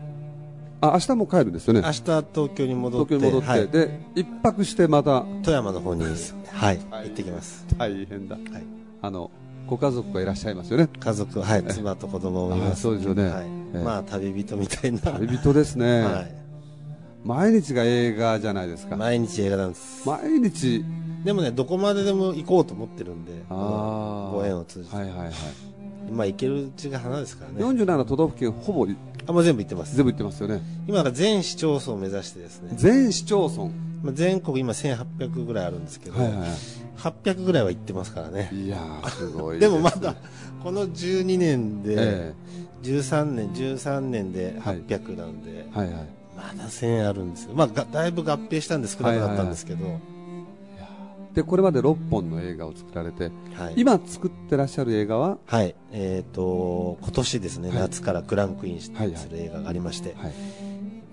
[0.83, 1.81] あ明日も帰るんですよね。
[1.81, 7.65] 明日東京に戻って、東京に戻って、はい、で一泊してまた富山の方にはい、行ってきます。
[7.79, 8.35] 大変だ。
[8.35, 8.45] はい、
[9.01, 9.31] あの
[9.69, 10.89] ご家族がいらっしゃいますよね。
[10.99, 12.83] 家族はい妻と子供もいます。
[12.83, 13.29] そうですよね。
[13.29, 13.47] はい、
[13.85, 16.03] まあ旅人みたいな旅人ですね。
[16.03, 16.43] はい。
[17.25, 20.85] 毎日が映画じゃないですか毎日映画なんです毎日
[21.25, 25.33] でもねどこまででも行こうと思ってるんでご縁を通じてはいはいはい
[26.11, 27.65] まあ行けるうちが花ですからね。
[27.65, 28.87] 47都道府県ほぼ
[29.27, 29.95] あもう全部行ってます。
[29.95, 30.61] 全部行ってますよね。
[30.89, 32.73] 今が全市町村を目指してですね。
[32.75, 33.71] 全市町村。
[34.03, 36.49] まあ、全国今1800ぐらいあるんですけど、はいはい、
[36.99, 38.51] 800ぐらいは行ってますからね。
[38.53, 40.17] いやすごい でもまだ
[40.63, 46.07] この12年で、えー、13年13年で800なんで、はい、はいはい。
[46.37, 50.12] まだ1000あるんですよ、まあ、だいぶ合併したんで少なくなったんですけど、はいはいはい、
[51.35, 55.39] でこれまで6本の映画を作られて、はい、今作ってらっしゃる映画は？
[55.47, 55.75] はい。
[55.91, 58.97] えーと、今年ですね、はい、夏からクランクインする
[59.39, 60.25] 映画がありまして、はい。
[60.27, 60.35] はい、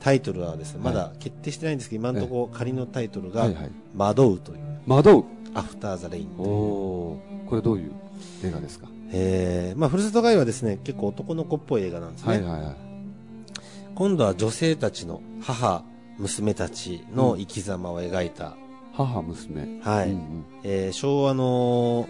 [0.01, 3.47] タイトルはですねまだ決定してないんですけど今のところ仮のタイトルが
[3.95, 5.23] 「惑う」という「惑う」
[5.55, 7.91] アフター・ザ・レインおこれどういう
[8.43, 8.87] 映画ですか？
[9.11, 12.75] えーまあ、ふるさと帰りはですね結構男の子っぽい映画なんですね、はいはいはい。
[13.95, 15.83] 今度は女性たちの母、
[16.17, 18.55] 娘たちの生き様を描いた。
[19.05, 19.79] 母、娘。
[19.81, 20.11] はい。
[20.11, 22.07] うんうん、えー、昭和の、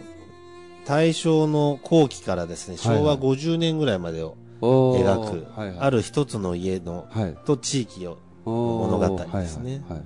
[0.85, 5.03] 大正の後期からですね、昭和50年ぐらいまでを描
[5.45, 10.05] く、はいはい、ある一つの家の、はい、と地域を、物語ですね、はいはい、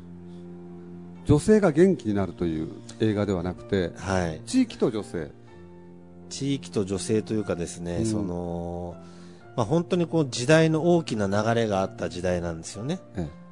[1.26, 2.70] 女性が元気になるという
[3.00, 5.32] 映画ではなくて、はい、地域と女性。
[6.30, 8.96] 地域と女性というかですね、うん、その
[9.56, 13.00] まあ、本当にこう時代の大きな流れがあった時代なんですよね。
[13.16, 13.43] ええ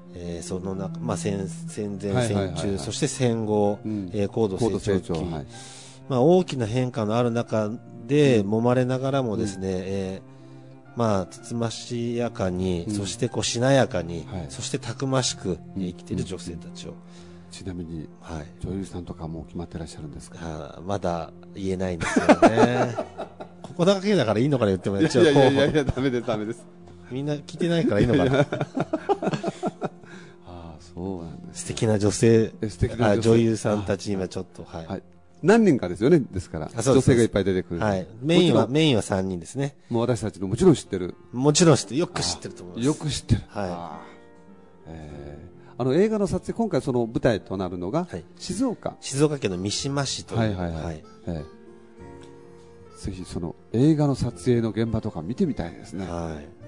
[0.41, 5.45] ー、その中、まあ、戦戦前、戦中、そして戦後、うん、えー、高度成長期、はい、
[6.10, 7.71] まあ、大きな変化のある中
[8.08, 16.95] で揉まれながらもですね、うん、えー、まあ、つつましやかに、うん、そしてこうしなやかに、はい、そしてたくましく生きている女性たちを、
[17.52, 22.95] ちなみに、はい、女優さんとかも決まってらっしゃるんですか、はあ、まだ言えないんですよね。
[23.62, 26.65] ここだけだからいいのかな言っても一応いやいやいやいやダメですダメです。
[27.10, 28.45] みんな聞いてないからいいのかな
[31.01, 32.53] そうなんです、素敵な女性。
[32.69, 35.03] 素敵な女優さんたち今ちょっとはい、はい、
[35.41, 36.19] 何人かですよね。
[36.19, 36.69] ですから。
[36.75, 39.75] 女性がいっぱい出てくる、はい、メインはメインは3人ですね。
[39.89, 41.15] もう私たちのもちろん知ってる。
[41.31, 41.99] もちろん知ってる。
[41.99, 42.85] よく知ってると思います。
[42.85, 43.41] よく知ってる。
[43.47, 44.03] は
[44.87, 44.91] い。
[44.93, 49.39] えあの映画の撮影今回その舞台となるのが静岡、はい、静岡。
[49.39, 50.39] 県の三島市という。
[50.39, 51.03] はいはいはい、はい。
[51.25, 51.45] ええ、
[53.03, 56.05] ぜひその映画の撮影の現場とか見てみたいですね。
[56.05, 56.61] はい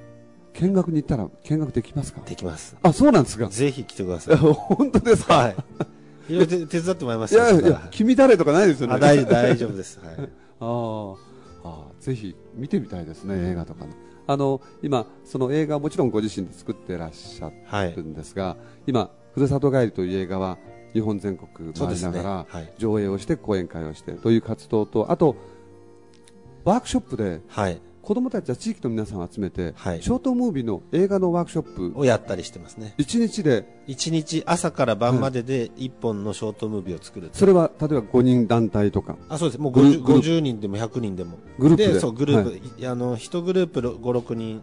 [0.54, 2.22] 見学に行ったら見学できますか？
[2.26, 2.76] できます。
[2.82, 3.48] あそうなんですか？
[3.48, 4.36] ぜひ来てください。
[4.38, 5.38] 本当ですか？
[5.38, 5.56] はい。
[6.30, 8.98] いろいろ手伝ってもらいますいやいや君誰とかないですよね？
[9.00, 10.16] 大丈夫です、はい、
[10.62, 11.16] あ
[11.66, 13.92] あぜひ見てみたいですね、映画とかの
[14.26, 17.52] あの今、その映画はもちろんご自身で作ってらっしゃ
[17.94, 20.58] るんですが、はい、今、ふるさと帰りという映画は
[20.94, 22.46] 日本全国回りながら
[22.78, 25.36] 上映をして講演会をしてという活動とあと
[26.64, 27.42] ワークショップで
[28.04, 32.94] 子供たちや地域の皆さんを集めて、はい、ショートムービーの映画のワークショップをやったりしてますね。
[32.98, 39.18] 1日で1日朝から晩までで1本のショートムービーを作る、それは例えば5人団体とか。
[39.30, 39.60] あそうです。
[39.60, 41.40] もう 50, 50人でも100人でも。
[41.58, 42.00] グループで。
[42.00, 44.62] そうグループ、はい、あの1グループ56人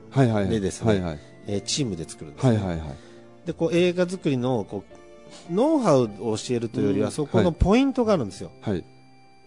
[0.51, 1.19] でですね、はいはい。
[1.47, 2.97] えチームで作るんです、ね、はいはいはい、
[3.47, 4.85] でこう映画作りのこ
[5.51, 8.85] うノウハウを教えるというよりは、そこのポイントがあるんですよ、はい、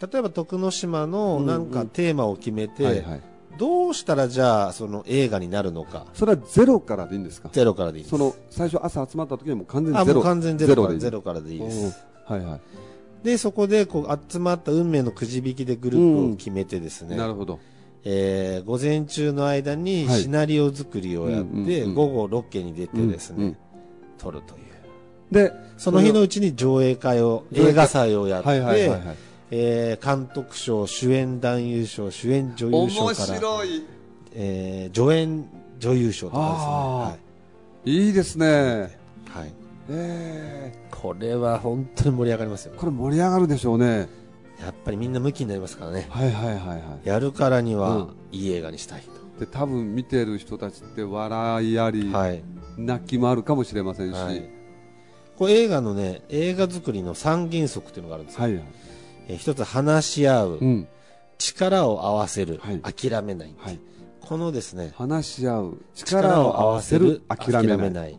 [0.01, 3.03] 例えば徳之島のなんかテーマを決めて、
[3.57, 6.07] どうしたらじゃあその映画になるのか。
[6.13, 7.49] それはゼロからでいいんですか？
[7.51, 10.21] ゼロからでいいその最初朝集まった時にも完全ゼロ。
[10.21, 12.03] 完全ゼロからゼロからでいいです。
[12.25, 12.61] はいはい。
[13.23, 17.59] でそこでこう集まった運命のくじ引きでグループを決めてですね、なるほど。
[18.03, 23.57] えー、午前中の間にシナリオ作りをやって、午後ロケに出てですね、
[24.17, 24.63] 撮るという。
[25.31, 29.17] でその日のうちに上映会を映画祭をやって、はいはいはいはい
[29.51, 33.39] えー、監督賞、主演男優賞、主演女優賞から、
[34.33, 35.45] えー、助演
[35.79, 36.65] 女優賞とかですね。
[36.65, 37.17] は
[37.85, 38.97] い、いいですね。
[39.29, 39.53] はい。
[39.89, 42.73] えー、これは本当に盛り上がりますよ。
[42.77, 44.07] これ盛り上がるでしょうね。
[44.59, 46.07] やっぱりみんな向きになりますからね。
[46.09, 47.07] はいはいはいはい。
[47.07, 49.45] やるからには、うん、いい映画にしたいと。
[49.45, 52.43] で、多分見てる人たちって笑いあり、はい、
[52.77, 54.15] 泣きもあるかもしれませんし。
[54.15, 54.49] はい、
[55.37, 58.41] これ映画のね、映画作りの三原則っていうのがあるんですよ。
[58.43, 58.63] はいはい
[59.27, 60.87] えー、一つ話し合う、うん、
[61.37, 63.79] 力を合わせる、はい、諦めない、はい、
[64.21, 68.17] このですね話し合う力を合わせる諦めない。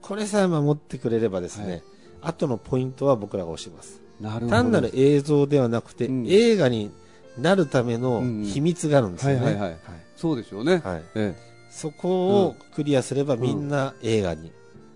[0.00, 1.82] これさえ守ってくれればですね、はい、
[2.22, 4.00] 後のポイントは僕らが押します。
[4.48, 6.90] 単なる映像ではなくて、うん、映画に
[7.36, 9.78] なるための秘密があるんですよね。
[10.16, 11.02] そうでしょうね、はい。
[11.14, 14.50] ええ、そこをクリアすればみんな映画に、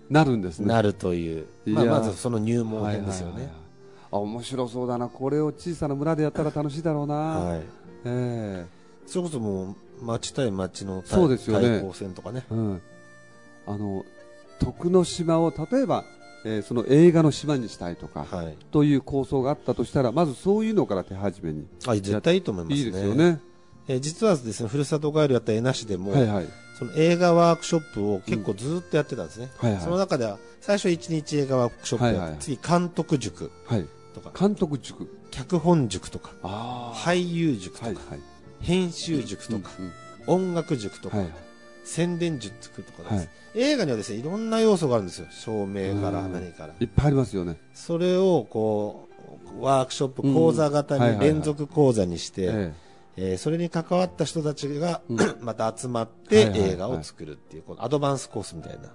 [0.09, 0.67] なるんですね。
[0.67, 3.62] なるという、まあ、まずその入門編ですよね、はいはいはい
[4.13, 5.09] あ面白そうだな。
[5.09, 7.61] これを小さな村でやったら楽しいだろうな、はい。
[8.05, 11.79] えー、それこそもう町対町のそうですよね。
[11.79, 12.81] 対抗戦とかね、うん、
[13.65, 14.05] あの
[14.59, 16.05] 徳之島を例えば、
[16.45, 22.79] えー、その映画の島にしたいとか、はい、という構想があったとしたらまずそういうのから手始めにあ絶対いいと思いますね。
[22.85, 23.39] いいですよね。
[23.87, 26.47] えー、実はですねふるさと帰りやった江那市でも、はいはい、
[26.77, 29.69] その映画ワークショップを結構ずっとやってたんですね、うん。
[29.69, 34.31] はいはい、その中では最初1日映画ワークショップはいはい、次監督塾、はいとか。
[34.37, 35.09] 監督塾。
[35.31, 36.31] 脚本塾とか。
[36.95, 38.19] 俳優塾とか、はいはい、
[38.61, 39.91] 編集塾とか、うんうん
[40.27, 41.27] 音楽塾とか、はい、
[41.83, 45.27] 宣伝塾とか、はい、映画にはですねいろんな要素があるんですよ。
[45.31, 46.73] 照明から何から。
[46.79, 47.57] いっぱいありますよね。
[47.73, 49.09] それをこ
[49.59, 52.75] うワークショップ講座型に連続講座にして、うんはいはいはい、
[53.17, 58.87] えー、それに関わった人たちが、うん、また集まって映画を作るっていう、このアドバンスコースみたいな、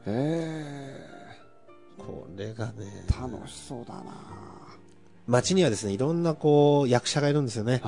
[1.99, 4.03] これがね楽しそうだな
[5.29, 7.83] 街にはですね、いろんなこう、役者がいるんですよね。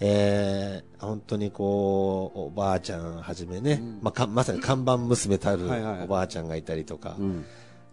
[0.00, 5.64] えー、本当にこう、おばあちゃんはじめね、うん、まあ、まさに看板娘たる
[6.02, 7.16] おばあちゃんがいたりとか、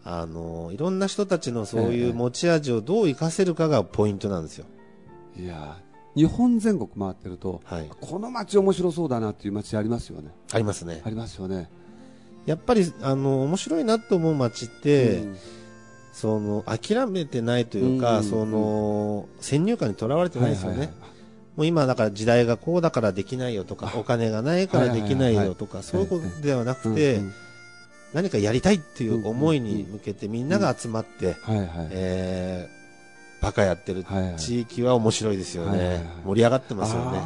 [0.03, 4.65] あの、いろんな人たちのそういう持ち味をどう活かせるかがポイントなんですよ。
[5.37, 5.77] いや
[6.15, 10.31] 日本全国回ってると、はい、この街面白そうだなっていう街ありますよね。
[10.53, 11.01] ありますね。
[11.03, 11.69] ありますよね。
[12.45, 15.37] やっぱり、あの、面白いなと思う街って、うん
[16.15, 20.93] その諦めてないというか、その先入観にとらわれてないですよね。
[21.57, 27.19] もう今だから時代がこうだからできないよとか、お金がないからできないよとか、そういうことではなくて、
[28.13, 31.35] 何かやりたいっていう思いに向けてみんなが集まって、
[31.91, 34.05] えー、バカやってる
[34.37, 36.01] 地域は面白いですよね。
[36.23, 37.19] 盛り上がってますよね。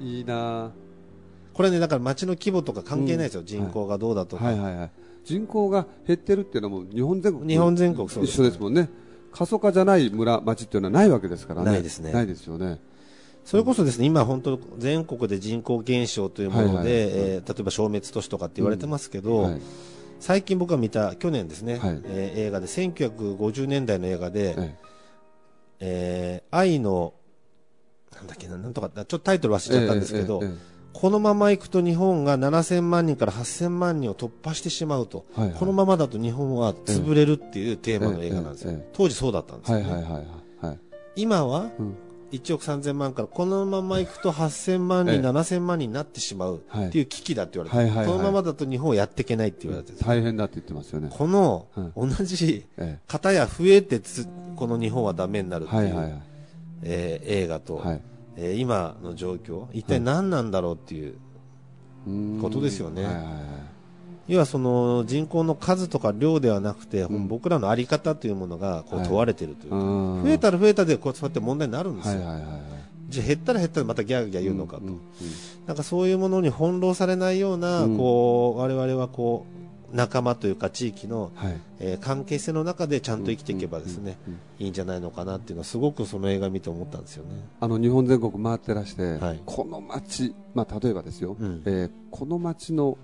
[0.00, 0.72] いいな
[1.52, 3.44] これね、だから街の規模とか関係ないですよ。
[3.44, 4.50] 人口がどうだとか。
[5.24, 8.88] 人口が減ってるっていうのも日本全国日本全国一緒ですもんね。
[9.32, 11.72] 過疎化じゃない村町っていうのはないわけですからね。
[11.72, 12.12] ないですね。
[12.12, 12.78] ないですよね。
[13.44, 19.60] それこそですね今本当全国で人口減少というもので、えー、例えば消滅都市とかって言われてますけど、うんはい、
[20.18, 24.74] 最近僕が見た去年ですね、はい、えー、映画で1950年代の映画で、はい、
[25.80, 27.12] えー、愛の
[28.14, 40.78] なんだっけななんとかちょっとタイトル忘れちゃったんですけど、えーえーこのままいくと日本が7000万人から8000万人を突破してしまうと、はいはい、このままだと日本は潰れるっていうテーマの映画なんですよ、当時そうだったんですよ、ね、はいはいはいはい、
[41.16, 41.70] 今は、
[42.30, 51.10] 1億3000万からこのままいくと8000万人、7000万人になってしまうっていう危機だって言われて、このままだと日本はやっていけないって言われて大変だって言ってますよね。
[51.10, 51.66] この、
[51.96, 52.66] 同じ
[53.08, 56.22] 方や増えてつこの日本はだめになるっていう、はい
[56.82, 58.00] えー、映画と、はい、
[58.36, 61.14] えー、今の状況一体何なんだろうっていう
[62.40, 63.04] ことですよね。
[63.04, 63.34] はいはいはい。
[64.26, 72.60] 要はその人口の数とか量ではなくて、うん、僕らの在り方というものがこう問われているというか、はい、増えたら増えたでこうやって問題になるんですよ、はいはいはいはい、
[73.08, 75.00] じゃ減ったら減ったらまたギャーギャー言うのかと、うんうんうん、
[75.66, 79.63] なんかそういうものに翻弄されないような、うん、こう我々はこう
[79.94, 84.18] 仲間というか地域の、はい、えー、関係性の中でちゃんと生きていけばですね、
[84.58, 87.30] いいんじゃないのかなっていうのはすごくその映画見て思ったんですよね。
[87.60, 92.98] あの日本全国回ってらして、はい、この街、まあ、例えばですよ、うん、えー、この街の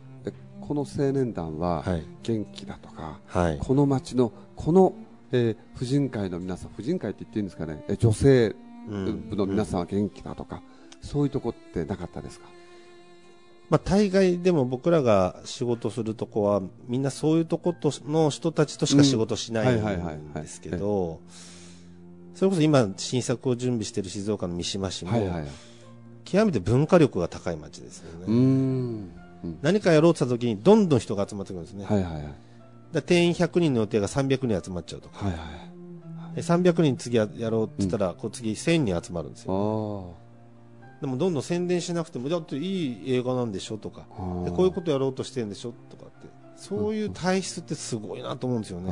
[0.60, 1.84] この青年団は
[2.22, 4.92] 元気だとか、はい、この町のこの、
[5.32, 8.54] えー、婦人会の皆さん婦人会って言っていいんですかね、え女性
[8.88, 10.62] 部の皆さんは元気だとか、うん
[11.00, 12.46] うん、そういうとこってなかったですか？
[13.70, 21.20] まあ、大概でも僕らが仕事するとこはみんなそういうとことの人たちとしか仕事しないんですけど
[22.34, 25.12] それこそ今新作を準備している静岡の三島市も、
[26.24, 29.08] 極めて文化力が高い町ですよね。
[29.62, 32.24] 何かやろうとした時にどんどん人が集まってくるんですね、はいはいはい、
[32.92, 35.38] だ定員100人の予定が300人集まっちゃうとか、はいは
[36.36, 40.14] い、300人次やろうって言ったら、うん、こう次1000人集まるんですよ
[41.00, 44.06] でもどんどん宣伝しなくてもだっていい映画なんでしょとか。
[44.44, 46.28] でこういうことやろうとしてるんでしょとかって。
[46.56, 48.90] そういう体質ってすごいなと思うんですよね、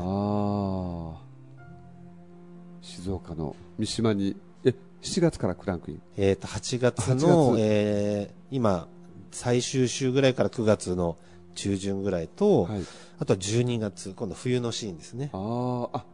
[2.81, 6.03] 静岡の三島にえ7月からクランクイン？
[6.17, 8.89] えっ、と8月の月、えー、今
[9.31, 11.19] 最終週ぐらいから9月の
[11.55, 12.83] 中旬ぐらいと、はい、
[13.19, 15.31] あとは12月、今度冬のシーンですね。
[15.33, 16.05] ああ、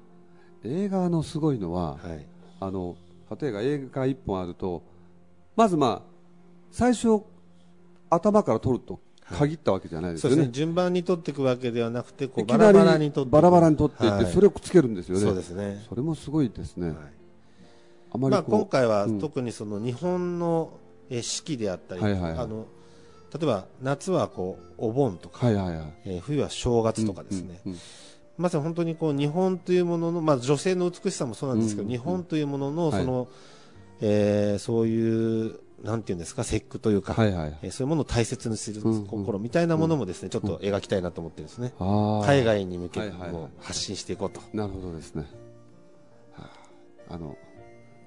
[0.64, 2.26] 映画のすごいのは、はい、
[2.61, 2.97] あの
[3.40, 4.82] 例えば映画1本あると、
[5.57, 6.11] まずまあ、
[6.71, 7.23] 最初、
[8.11, 9.01] 頭から撮ると
[9.33, 10.37] 限ったわけじゃないですよね。
[10.37, 10.53] はい、ね。
[10.53, 15.21] 順番に撮っていくわけではなくて、こうバラバラに撮ってバラバラに撮っていって、それをくっつけるんですよね。
[15.21, 15.85] そうですね。
[15.89, 16.95] それもすごいですね。
[18.13, 20.79] あまりまあ、今回は特にその日本の
[21.11, 22.67] 四季であったり、はいはいはい、あの
[23.33, 27.81] 例えば夏はこうお盆とか、はいはいはい、えー、冬は正月とかですね、うんうんうん、
[28.39, 33.29] まさに本当にこう日本というものの、まあ、女性の美しさもそうなんですけど、うんうん、日本というもののその、はい、
[34.07, 45.27] えー、そういうなんていうんですか節句というか、はいはい、えー、そういうものを大切にする心みたいなものもですね、ちょっと描きたいなと思ってですね、海外に向けても発信していこうと、はいはい、なるほどですね、
[46.33, 46.51] は
[47.11, 47.37] あ、あの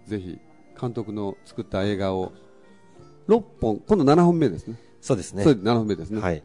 [0.05, 0.39] ぜひ
[0.79, 2.31] 監督の作った映画を
[3.27, 4.77] 6本今度7本目ですね。
[5.01, 5.43] そうですね。
[5.43, 6.21] それ7本目ですね。
[6.21, 6.43] はい。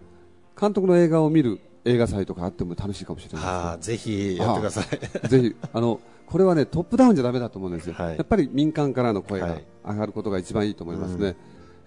[0.60, 5.28] 監督の映画を見る映画祭とかあっても楽しいかもしれない、ね、あぜひやってください。
[5.28, 6.00] ぜひ、あの、
[6.32, 11.26] これはね、トップダウンじゃだめだと思うんですよ、はい、やっぱり民間からの声が上がることが一番いいと思いますね。
[11.26, 11.36] はい、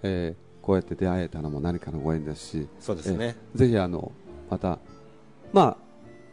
[0.03, 3.35] えー、こうやって出会えたのも何かのご縁ですし、そうですね。
[3.55, 4.11] ぜひ、あの、
[4.49, 4.77] また、
[5.51, 5.75] ま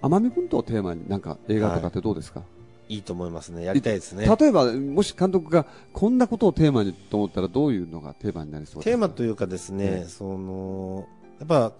[0.03, 2.49] あ、奄美群島をテーマになんか映画とかってどうですか、はい
[2.89, 3.65] いいと思いますね。
[3.65, 4.27] やりたいですね。
[4.39, 8.91] 例えば、もし監督がこんなことをテーマにと思ったら、どういうのがテーマになりそうですか？
[8.91, 11.07] テーマというかですね、その、
[11.39, 11.73] やっぱ、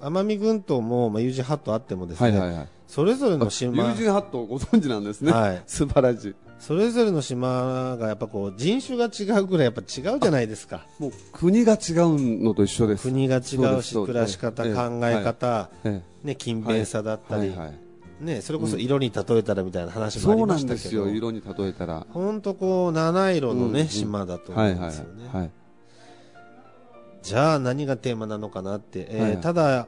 [0.00, 3.88] 奄美群島も、まあ、友人ハットあってもですね、はいはいはい、それぞれの島。
[3.90, 5.32] 友人ハットご存知なんですね。
[5.32, 5.62] はい。
[5.66, 6.34] 素晴らしい。
[6.58, 10.86] それぞれの島がやっぱこう人種が違うぐらいやっぱ違うじゃないですか。
[10.98, 13.04] もう国が違うのと一緒です。
[13.04, 13.38] 国が違
[13.78, 17.78] うし、暮らし方、考え方、ね、勤勉さだったり、はいはいはい
[18.20, 25.50] ね、それこそ色に例えたらみたいな話もありましたけど、そうなんですよ色に例えたら本当こう七色のね、うん、島だと思うんですよね、はいはいはい、
[27.22, 29.30] じゃあ何がテーマなのかなって、えー、はい。
[29.32, 29.86] はい、ただ、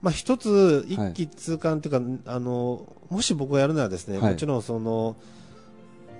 [0.00, 5.16] まあ、一つ一気通貫というか、はい、あのもし僕がやるならですね、もちろんその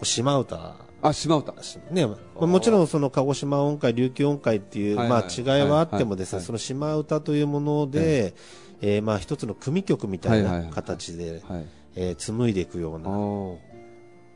[0.03, 1.55] 島唄あ島唄
[1.93, 8.35] ね、まあ、もちろんその鹿児島音階琉球音階っていう、まあ、違いはあってもですね、その島唄というもので、
[8.81, 11.67] えー、まあ一つの組曲みたいな形で、はい。
[12.01, 13.11] えー、紡いでいくような。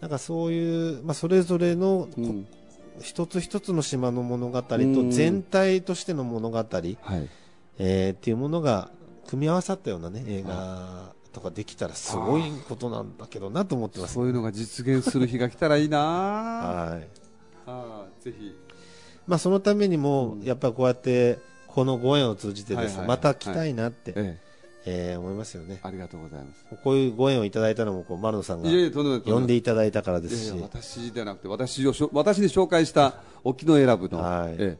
[0.00, 2.46] なんかそういう、まあ、それぞれの、うん、
[3.02, 4.78] 一つ一つの島の物語と
[5.10, 6.96] 全体としての物語、はい。
[7.78, 8.90] えー、っていうものが
[9.26, 15.98] 組み合わさったような、ね、映画とかできたらすごいことなんだけどなと思ってます、ね、そういうのが実現する日が来たらいいな。
[15.98, 17.08] はい。
[17.66, 18.54] あぜひ、
[19.26, 24.51] まあ、そのためにも、やっぱりこうやってこのご縁を通じてです、ねまた来たいなって、ええ
[24.84, 25.80] 思いますよね。
[25.82, 26.64] ありがとうございます。
[26.82, 33.14] こういうご縁をいただいたのもこう丸野さんが呼んでいただいたからですし、いやいや私ではなくて私を私に紹介した
[33.44, 34.54] 沖永良部の、はい。
[34.54, 34.78] ええ、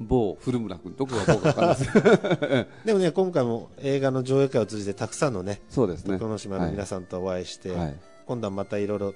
[0.00, 2.66] 某古村君どこが某か分かんない。
[2.84, 6.18] でもね今回も映画の上映会を通じてたくさんのねそうですね。
[6.18, 7.94] 徳之島の皆さんとお会いして、はい、
[8.26, 9.14] 今度はまたいろいろ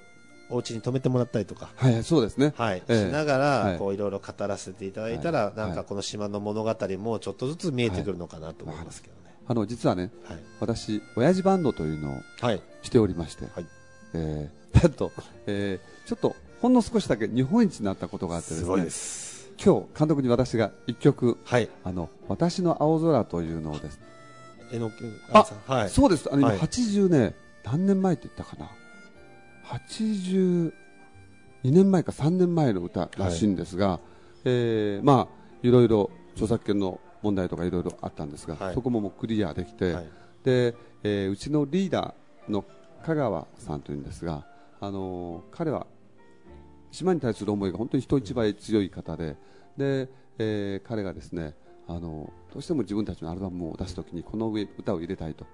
[0.51, 9.20] お家に泊めてもらったりとか、はい、そうですね、はい、えー、しながら、はい、こういろいろ語らせていただいたら、はい、なんかこの島の物語もちょっとずつ見えてくるのかなと思いますけどね。
[9.51, 12.21] あの実はね、はい、私、親父バンドというのを
[12.83, 13.65] しておりまして、はい
[14.13, 15.11] えー、 と、
[15.45, 18.89] えー、ちょっとほんの少しだけ日本一になったことがあってですね。
[18.89, 23.99] す今日監督に私が一曲、はい、あの私の青空というのをです。
[24.71, 24.89] えの
[25.33, 26.29] あ、はい、そうです。
[26.31, 27.35] あの、はい、80ね
[27.65, 28.71] 何年前って言ったかな
[29.65, 30.71] ？82
[31.65, 33.99] 年前か3年前の歌らしいんですが、はい、
[34.45, 40.05] えー、まあいろいろ著作権の問題とかいろいろあったんですが、はい、そこももうクリアできて、はい、
[40.43, 42.65] で、えー、うちのリーダーの
[43.03, 44.45] 香川さんというんですが、
[44.79, 45.87] あのー、彼は
[46.91, 49.37] 島に対する思いが本当に人一倍強い方で、
[49.77, 51.55] で、えー、彼がですね、
[51.87, 55.45] あのどうしても自分たちのアルバムを出すときにこの上歌を入れたいと。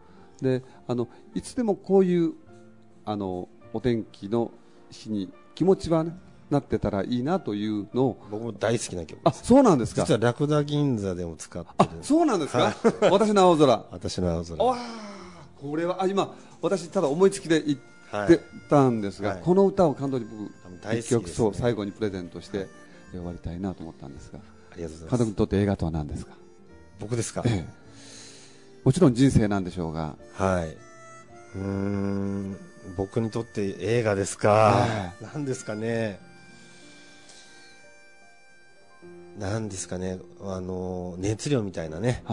[0.41, 2.33] であのいつでもこういう
[3.05, 4.51] あのお天気の
[4.91, 6.11] 日に気持ちは、ね、
[6.49, 8.27] なってたらいいなというのを。
[8.31, 10.03] 僕も大好きな曲あそうなんですか。
[10.03, 11.75] 実はラクダ銀座でも使ってる。
[11.77, 12.73] あそうなんですか。
[13.11, 13.85] 私の青空。
[13.91, 14.63] 私の青空。
[14.63, 14.77] わ
[15.59, 18.39] これはあ今私ただ思いつきで言って
[18.69, 20.49] たんですが、はい、この歌を監督に
[20.81, 22.67] 僕一曲そう最後にプレゼントして
[23.11, 24.39] 終わりたいなと思ったんですが。
[24.39, 25.17] ありがとうございます。
[25.17, 26.33] 監督にとって映画とは何ですか？
[26.99, 27.65] 僕ですか、ええ、
[28.83, 30.15] もちろん人生なんでしょうが。
[30.33, 30.77] はい。
[31.55, 32.57] うん
[32.95, 34.85] 僕にとって映画ですか、
[35.33, 36.19] 何ですかね
[39.37, 42.23] 何ですかねあの熱量みたいなね。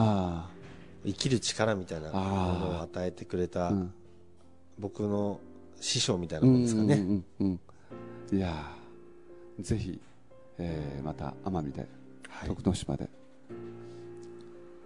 [1.07, 3.93] 生きる力みたいなものを与えてくれた、うん、
[4.79, 5.39] 僕の
[5.79, 7.61] 師匠みたいなものですかね、うんうん
[8.33, 8.73] うん、いや
[9.61, 10.01] ぜひ、
[10.57, 11.87] えー、また奄美で、
[12.31, 13.11] はい、徳之島で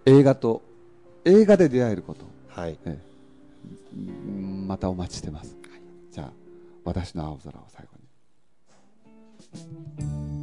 [0.05, 0.61] 映画と
[1.23, 2.77] 映画で出会えること、はい。
[2.85, 6.31] えー、またお待ちしてます、はい、じゃあ
[6.83, 7.91] 私の青空を最後
[10.03, 10.38] に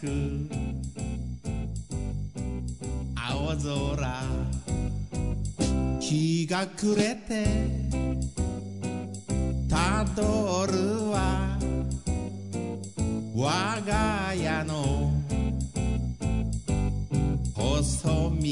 [0.00, 0.06] く。
[3.16, 4.22] 青空。
[6.00, 7.46] 日が暮れて。
[9.68, 11.58] たどるは
[13.34, 15.12] 我が家の。
[17.54, 18.48] 細道。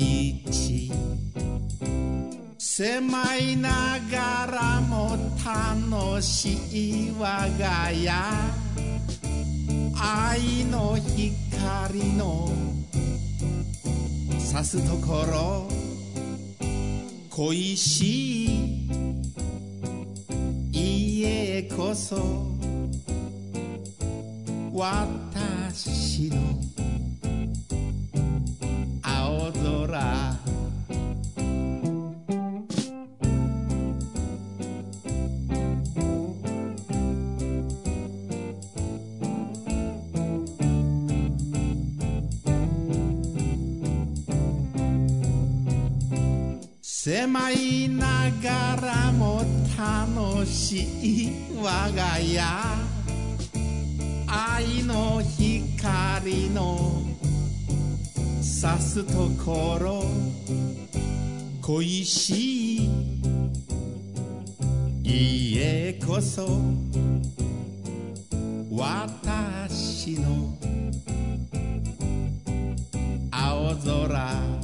[2.58, 8.65] 狭いながらも楽しい我が家。
[9.98, 12.50] 愛の光の
[14.38, 15.68] さすところ
[17.30, 18.88] 恋しい
[20.72, 22.16] 家こそ
[24.72, 26.45] 私の
[47.26, 49.42] 狭いながらも
[49.76, 52.40] 楽しい我が家。
[54.28, 57.02] 愛の光の
[58.40, 60.04] さすところ。
[61.62, 62.90] 恋しい
[65.02, 66.46] 家こそ。
[68.70, 70.56] 私の
[73.32, 74.55] 青空。